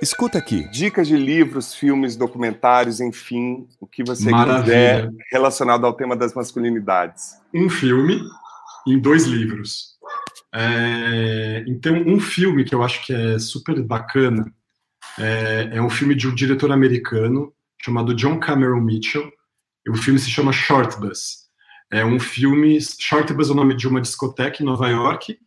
[0.00, 4.62] Escuta aqui, dicas de livros, filmes, documentários, enfim, o que você Maravilha.
[4.62, 7.36] quiser relacionado ao tema das masculinidades.
[7.54, 8.20] Um filme
[8.86, 9.92] em dois livros.
[10.54, 14.52] É, então, um filme que eu acho que é super bacana
[15.18, 17.52] é, é um filme de um diretor americano
[17.82, 19.30] chamado John Cameron Mitchell.
[19.88, 21.42] O filme se chama Short Bus.
[21.90, 22.78] É um filme.
[22.80, 25.38] Short Bus é o nome de uma discoteca em Nova York,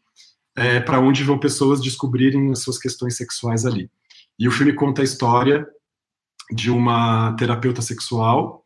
[0.55, 3.89] é, para onde vão pessoas descobrirem as suas questões sexuais ali.
[4.38, 5.66] E o filme conta a história
[6.51, 8.66] de uma terapeuta sexual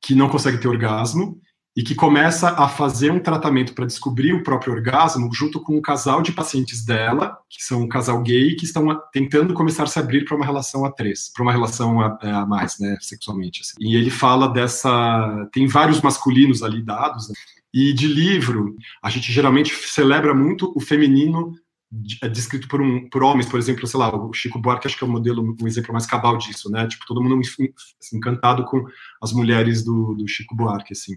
[0.00, 1.40] que não consegue ter orgasmo
[1.80, 5.80] e que começa a fazer um tratamento para descobrir o próprio orgasmo junto com um
[5.80, 9.98] casal de pacientes dela, que são um casal gay, que estão tentando começar a se
[9.98, 13.62] abrir para uma relação a três, para uma relação a, é, a, mais, né, sexualmente.
[13.62, 13.76] Assim.
[13.80, 15.48] E ele fala dessa.
[15.54, 17.34] Tem vários masculinos ali dados, né?
[17.72, 21.54] e de livro, a gente geralmente celebra muito o feminino
[21.90, 25.06] descrito por, um, por homens, por exemplo, sei lá, o Chico Buarque acho que é
[25.06, 26.86] o modelo, um exemplo mais cabal disso, né?
[26.86, 28.84] Tipo, todo mundo assim, encantado com
[29.20, 31.16] as mulheres do, do Chico Buarque, assim.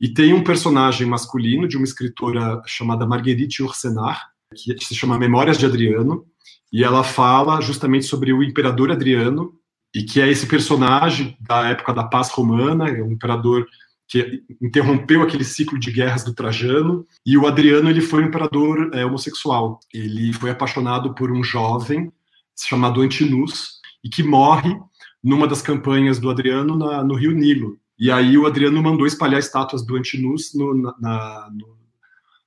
[0.00, 5.58] E tem um personagem masculino de uma escritora chamada Marguerite Ursenar, que se chama Memórias
[5.58, 6.24] de Adriano,
[6.72, 9.52] e ela fala justamente sobre o imperador Adriano,
[9.94, 13.66] e que é esse personagem da época da paz romana, é um imperador
[14.08, 18.90] que interrompeu aquele ciclo de guerras do Trajano, e o Adriano ele foi um imperador
[18.94, 19.80] é, homossexual.
[19.92, 22.12] Ele foi apaixonado por um jovem
[22.56, 24.78] chamado Antinous, e que morre
[25.22, 27.76] numa das campanhas do Adriano na, no Rio Nilo.
[27.98, 31.75] E aí o Adriano mandou espalhar estátuas do Antinous no, na, no,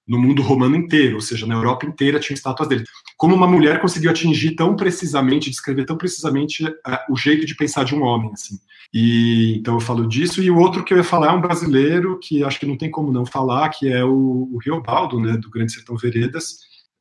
[0.10, 2.84] no mundo romano inteiro, ou seja, na Europa inteira tinha estátuas dele.
[3.16, 6.74] Como uma mulher conseguiu atingir tão precisamente, descrever tão precisamente uh,
[7.12, 8.58] o jeito de pensar de um homem, assim.
[8.92, 12.18] E então eu falo disso e o outro que eu ia falar é um brasileiro
[12.18, 15.52] que acho que não tem como não falar, que é o, o Riobaldo, né, do
[15.52, 16.58] Grande Sertão Veredas.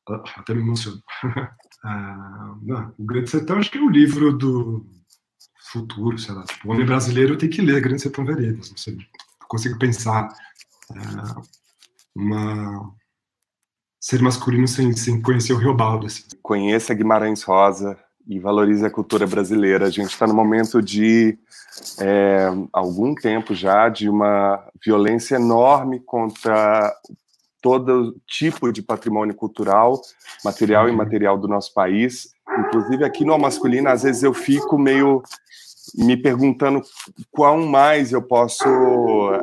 [0.06, 1.00] Uh, até me emociono.
[1.24, 4.84] uh, não, o Grande Sertão acho que é o livro do
[5.72, 6.44] futuro, sei lá.
[6.44, 8.68] Tipo, o homem brasileiro tem que ler Grande Sertão Veredas.
[8.68, 8.98] Não sei,
[9.48, 10.28] consigo pensar
[10.90, 11.42] uh,
[12.14, 12.97] uma
[14.00, 16.06] ser masculino sem, sem conhecer o Riobaldo.
[16.06, 16.22] Assim.
[16.42, 17.96] Conheça Guimarães Rosa
[18.26, 19.86] e valorize a cultura brasileira.
[19.86, 21.38] A gente está no momento de
[22.00, 26.94] é, algum tempo já de uma violência enorme contra
[27.60, 30.00] todo tipo de patrimônio cultural,
[30.44, 32.28] material e imaterial do nosso país.
[32.58, 35.22] Inclusive aqui no masculino, às vezes eu fico meio
[35.94, 36.82] me perguntando
[37.30, 38.64] quão mais eu posso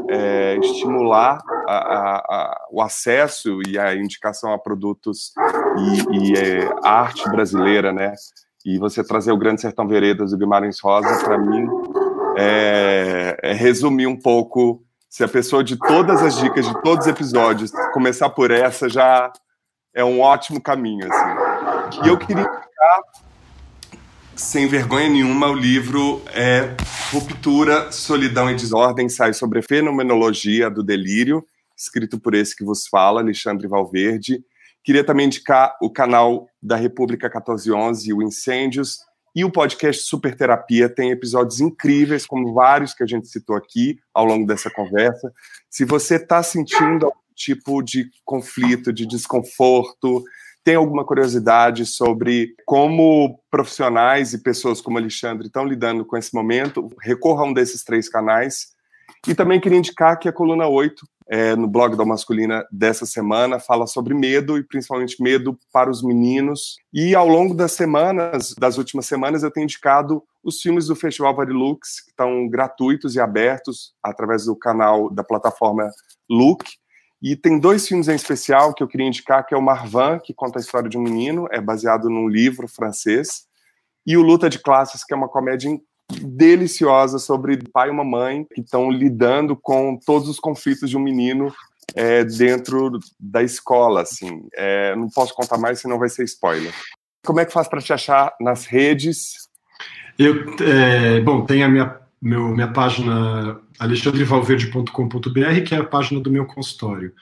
[0.10, 5.34] é, estimular a, a, a, o acesso e a indicação a produtos
[5.78, 8.14] e, e é, arte brasileira, né?
[8.66, 11.68] E você trazer o Grande Sertão Veredas do Guimarães Rosa, para mim,
[12.38, 14.84] é, é resumir um pouco.
[15.10, 19.32] Se a pessoa de todas as dicas de todos os episódios começar por essa, já
[19.94, 21.08] é um ótimo caminho.
[21.10, 22.02] Assim.
[22.04, 23.25] E eu queria indicar
[24.36, 26.76] sem vergonha nenhuma, o livro é
[27.12, 32.88] Ruptura, Solidão e Desordem, sai sobre a fenomenologia do delírio, escrito por esse que vos
[32.88, 34.44] fala, Alexandre Valverde.
[34.84, 39.00] Queria também indicar o canal da República 1411, o Incêndios,
[39.34, 43.98] e o podcast Super Terapia tem episódios incríveis, como vários que a gente citou aqui
[44.14, 45.32] ao longo dessa conversa.
[45.70, 50.24] Se você está sentindo algum tipo de conflito, de desconforto,
[50.66, 56.90] tem alguma curiosidade sobre como profissionais e pessoas como Alexandre estão lidando com esse momento,
[57.00, 58.74] recorra a um desses três canais.
[59.28, 63.60] E também queria indicar que a coluna 8, é, no blog da Masculina dessa semana,
[63.60, 66.78] fala sobre medo e principalmente medo para os meninos.
[66.92, 71.36] E ao longo das semanas, das últimas semanas, eu tenho indicado os filmes do Festival
[71.36, 75.92] Varilux, que estão gratuitos e abertos através do canal da plataforma
[76.28, 76.64] Look.
[77.26, 80.32] E tem dois filmes em especial que eu queria indicar, que é o Marvan, que
[80.32, 83.48] conta a história de um menino, é baseado num livro francês,
[84.06, 85.76] e o Luta de Classes, que é uma comédia
[86.22, 91.00] deliciosa sobre pai e uma mãe que estão lidando com todos os conflitos de um
[91.00, 91.52] menino
[91.96, 94.48] é, dentro da escola, assim.
[94.54, 96.72] É, não posso contar mais, senão vai ser spoiler.
[97.26, 99.50] Como é que faz para te achar nas redes?
[100.20, 106.32] Eu, é, bom, tem a minha meu, minha página alexandrevalverde.com.br, que é a página do
[106.32, 107.14] meu consultório.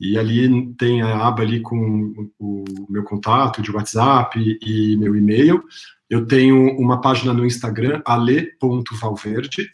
[0.00, 5.62] E ali tem a aba ali com o meu contato de WhatsApp e meu e-mail.
[6.10, 9.70] Eu tenho uma página no Instagram, ale.valverde.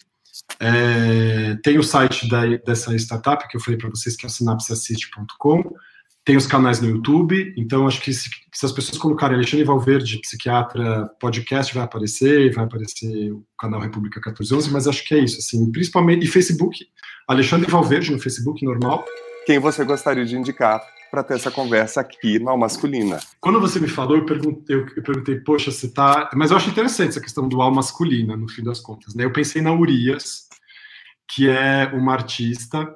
[0.61, 4.31] É, tem o site da, dessa startup que eu falei para vocês, que é o
[4.31, 5.75] sinapseassist.com
[6.25, 10.21] tem os canais no YouTube, então acho que se, se, as pessoas colocarem Alexandre Valverde,
[10.21, 15.39] psiquiatra, podcast, vai aparecer, vai aparecer o canal República 1411, mas acho que é isso,
[15.39, 16.85] assim, principalmente, e Facebook,
[17.27, 19.05] Alexandre Valverde no Facebook normal.
[19.47, 23.19] Quem você gostaria de indicar para ter essa conversa aqui na Masculina?
[23.41, 26.31] Quando você me falou, eu perguntei, eu perguntei, poxa, você tá...
[26.35, 29.25] Mas eu acho interessante essa questão do Al Masculina, no fim das contas, né?
[29.25, 30.47] Eu pensei na Urias,
[31.27, 32.87] que é uma artista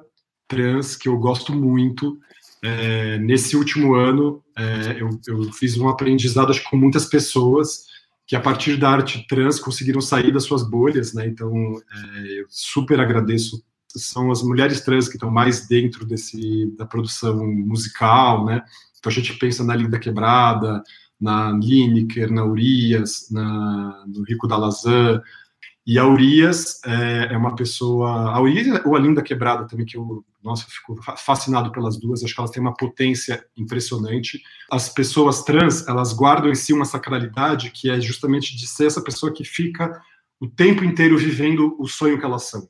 [0.47, 2.19] trans que eu gosto muito,
[2.63, 7.87] é, nesse último ano, é, eu, eu, fiz um aprendizado acho, com muitas pessoas
[8.25, 11.27] que, a partir da arte trans, conseguiram sair das suas bolhas, né?
[11.27, 13.61] Então, é, eu super agradeço.
[13.89, 18.63] São as mulheres trans que estão mais dentro desse, da produção musical, né?
[18.97, 20.81] Então, a gente pensa na Linda Quebrada,
[21.19, 25.21] na Lineker, na Urias, na, no Rico da Lazan,
[25.85, 28.31] e a Urias é, é, uma pessoa.
[28.31, 32.33] A Urias ou a Linda Quebrada também, que eu, nossa, fico fascinado pelas duas, acho
[32.33, 34.41] que elas têm uma potência impressionante.
[34.71, 39.01] As pessoas trans, elas guardam em si uma sacralidade que é justamente de ser essa
[39.01, 40.01] pessoa que fica
[40.39, 42.67] o tempo inteiro vivendo o sonho que elas são.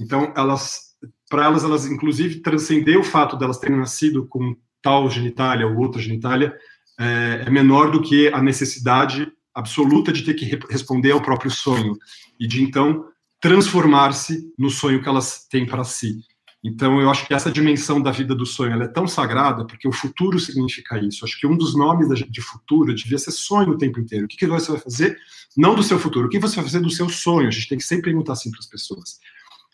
[0.00, 0.94] Então, elas,
[1.28, 6.00] para elas, elas inclusive transcender o fato delas terem nascido com tal genitália ou outra
[6.00, 6.56] genitália
[6.98, 11.96] é, é menor do que a necessidade absoluta de ter que responder ao próprio sonho
[12.38, 13.04] e de então
[13.40, 16.20] transformar-se no sonho que elas têm para si.
[16.62, 19.92] Então, eu acho que essa dimensão da vida do sonho é tão sagrada, porque o
[19.92, 21.24] futuro significa isso.
[21.24, 24.24] Acho que um dos nomes de futuro devia ser sonho o tempo inteiro.
[24.24, 25.16] O que, você vai fazer?
[25.56, 27.48] Não do seu futuro, o que você vai fazer do seu sonho?
[27.48, 29.18] A gente tem que sempre perguntar assim para as pessoas.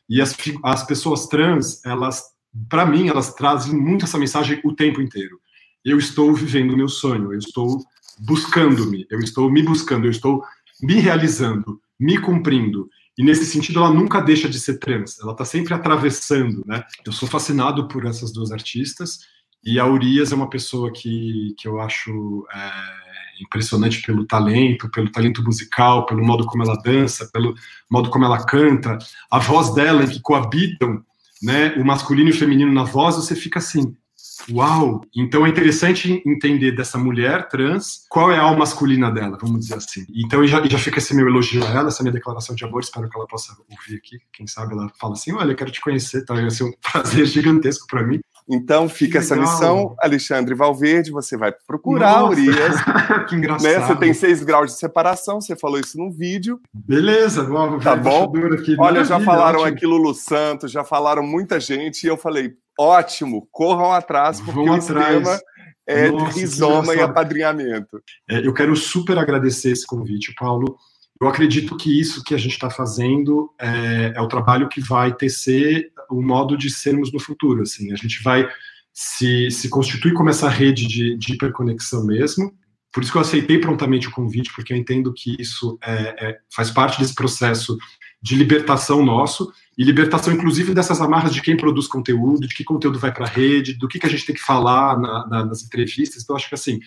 [0.08, 2.22] E as, as pessoas trans, elas,
[2.68, 5.40] para mim, elas trazem muito essa mensagem o tempo inteiro.
[5.82, 7.82] Eu estou vivendo o meu sonho, eu estou
[8.18, 10.42] buscando-me, eu estou me buscando, eu estou
[10.82, 12.88] me realizando, me cumprindo.
[13.16, 16.82] E nesse sentido, ela nunca deixa de ser trans, ela está sempre atravessando, né?
[17.06, 19.20] Eu sou fascinado por essas duas artistas,
[19.64, 25.10] e a Urias é uma pessoa que, que eu acho é, impressionante pelo talento, pelo
[25.10, 27.54] talento musical, pelo modo como ela dança, pelo
[27.90, 28.98] modo como ela canta,
[29.30, 31.02] a voz dela, que coabitam
[31.42, 33.96] né, o masculino e o feminino na voz, você fica assim,
[34.50, 35.02] Uau!
[35.14, 39.74] Então é interessante entender dessa mulher trans qual é a alma masculina dela, vamos dizer
[39.74, 40.06] assim.
[40.14, 43.08] Então já, já fica esse meu elogio a ela, essa minha declaração de amor, espero
[43.08, 44.18] que ela possa ouvir aqui.
[44.32, 46.34] Quem sabe ela fala assim: Olha, quero te conhecer, tá?
[46.34, 48.20] Vai ser um prazer gigantesco para mim.
[48.48, 52.76] Então fica essa missão, Alexandre Valverde, você vai procurar Nossa, Urias.
[53.28, 53.72] que engraçado.
[53.72, 53.80] Né?
[53.80, 56.60] Você tem seis graus de separação, você falou isso num vídeo.
[56.72, 58.30] Beleza, bom, tá bom.
[58.52, 58.76] Aqui.
[58.78, 59.76] Olha, já falaram ótimo.
[59.76, 64.66] aqui Lulu Santos, já falaram muita gente, e eu falei, ótimo, corram atrás, porque Vão
[64.66, 65.22] o atrás.
[65.22, 65.40] tema
[65.86, 68.02] é Nossa, rizoma e apadrinhamento.
[68.28, 70.76] É, eu quero super agradecer esse convite, Paulo.
[71.20, 75.12] Eu acredito que isso que a gente está fazendo é, é, o trabalho que vai
[75.12, 77.62] tecer o modo de sermos no futuro.
[77.62, 78.48] Assim, a gente vai
[78.92, 82.52] se, se constituir como essa rede de, de hiperconexão mesmo.
[82.92, 86.38] Por isso que eu aceitei prontamente o convite, porque eu entendo que isso é, é,
[86.54, 87.76] faz parte desse processo
[88.22, 92.98] de libertação nosso e libertação, inclusive, dessas amarras de quem produz conteúdo, de que conteúdo
[92.98, 95.64] vai para a rede, do que, que a gente tem que falar na, na, nas
[95.64, 96.22] entrevistas.
[96.22, 96.78] Então, acho que assim,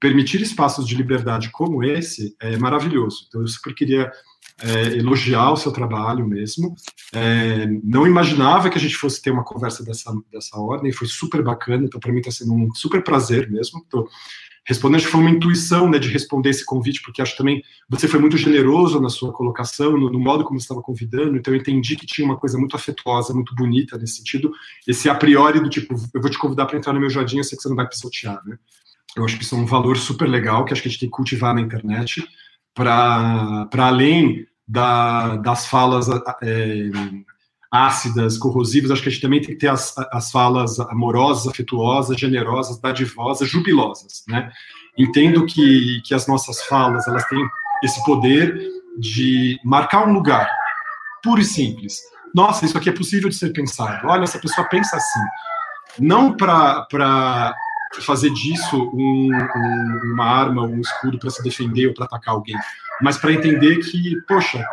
[0.00, 3.26] permitir espaços de liberdade como esse é maravilhoso.
[3.28, 4.10] Então, eu super queria
[4.62, 6.74] é, elogiar o seu trabalho mesmo.
[7.12, 11.42] É, não imaginava que a gente fosse ter uma conversa dessa, dessa ordem, foi super
[11.42, 13.82] bacana, então para mim está sendo um super prazer mesmo.
[13.86, 14.06] Então,
[14.64, 18.36] respondendo, foi uma intuição né, de responder esse convite, porque acho também você foi muito
[18.36, 22.24] generoso na sua colocação, no, no modo como estava convidando, então eu entendi que tinha
[22.24, 24.52] uma coisa muito afetuosa, muito bonita nesse sentido,
[24.86, 27.44] esse a priori do tipo, eu vou te convidar para entrar no meu jardim, eu
[27.44, 28.58] sei que você não vai pisotear, né?
[29.16, 31.08] Eu acho que isso é um valor super legal que acho que a gente tem
[31.08, 32.26] que cultivar na internet,
[32.74, 36.08] para além da, das falas
[36.42, 36.90] é,
[37.70, 42.18] ácidas, corrosivas, acho que a gente também tem que ter as, as falas amorosas, afetuosas,
[42.18, 44.50] generosas, dadivosas, jubilosas, né?
[44.98, 47.44] Entendo que, que as nossas falas, elas têm
[47.82, 48.60] esse poder
[48.98, 50.50] de marcar um lugar,
[51.22, 52.00] puro e simples.
[52.34, 54.06] Nossa, isso aqui é possível de ser pensado.
[54.06, 55.20] Olha, essa pessoa pensa assim.
[55.98, 57.54] Não para
[58.00, 62.56] fazer disso um, um, uma arma, um escudo para se defender ou para atacar alguém,
[63.02, 64.64] mas para entender que, poxa,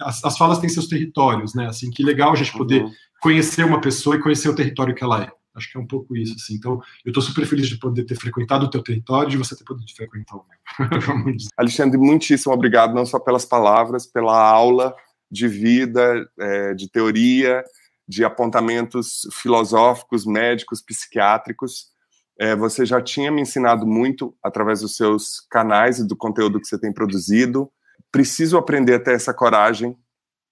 [0.00, 1.66] as, as, falas têm seus territórios, né?
[1.66, 2.92] Assim, que legal a gente poder uhum.
[3.20, 5.30] conhecer uma pessoa e conhecer o território que ela é.
[5.54, 6.54] Acho que é um pouco isso, assim.
[6.54, 9.56] Então, eu estou super feliz de poder ter frequentado o teu território e de você
[9.56, 11.36] ter podido frequentar o meu.
[11.56, 14.94] Alexandre, muitíssimo obrigado, não só pelas palavras, pela aula
[15.30, 17.62] de vida, é, de teoria,
[18.06, 21.93] de apontamentos filosóficos, médicos, psiquiátricos.
[22.38, 26.66] É, você já tinha me ensinado muito através dos seus canais e do conteúdo que
[26.66, 27.70] você tem produzido
[28.14, 29.96] preciso aprender a ter essa coragem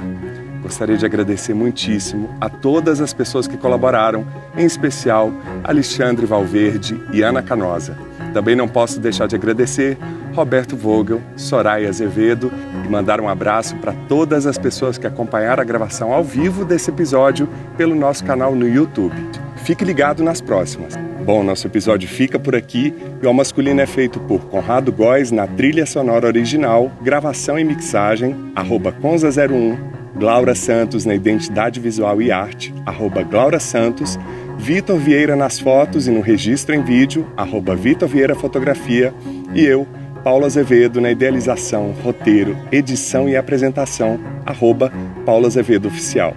[0.62, 4.26] Gostaria de agradecer muitíssimo a todas as pessoas que colaboraram,
[4.56, 5.32] em especial
[5.64, 7.98] Alexandre Valverde e Ana Canosa.
[8.34, 9.98] Também não posso deixar de agradecer
[10.36, 12.52] Roberto Vogel, Soraya Azevedo
[12.86, 16.92] e mandar um abraço para todas as pessoas que acompanharam a gravação ao vivo desse
[16.92, 19.16] episódio pelo nosso canal no YouTube.
[19.56, 20.94] Fique ligado nas próximas.
[21.28, 25.46] Bom, nosso episódio fica por aqui e o Masculino é feito por Conrado Góes na
[25.46, 29.78] trilha sonora original, gravação e mixagem, arroba Conza01,
[30.16, 34.18] Glaura Santos na identidade visual e arte, arroba Glaura Santos,
[34.58, 39.14] Vitor Vieira nas fotos e no registro em vídeo, arroba Vitor Vieira Fotografia,
[39.54, 39.86] e eu,
[40.24, 44.94] Paulo Azevedo, na idealização, roteiro, edição e apresentação, arroba
[45.26, 46.34] Paulo Azevedo Oficial.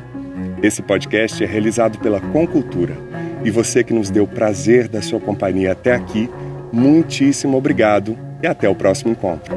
[0.63, 2.95] Esse podcast é realizado pela Concultura.
[3.43, 6.29] E você que nos deu o prazer da sua companhia até aqui,
[6.71, 9.57] muitíssimo obrigado e até o próximo encontro.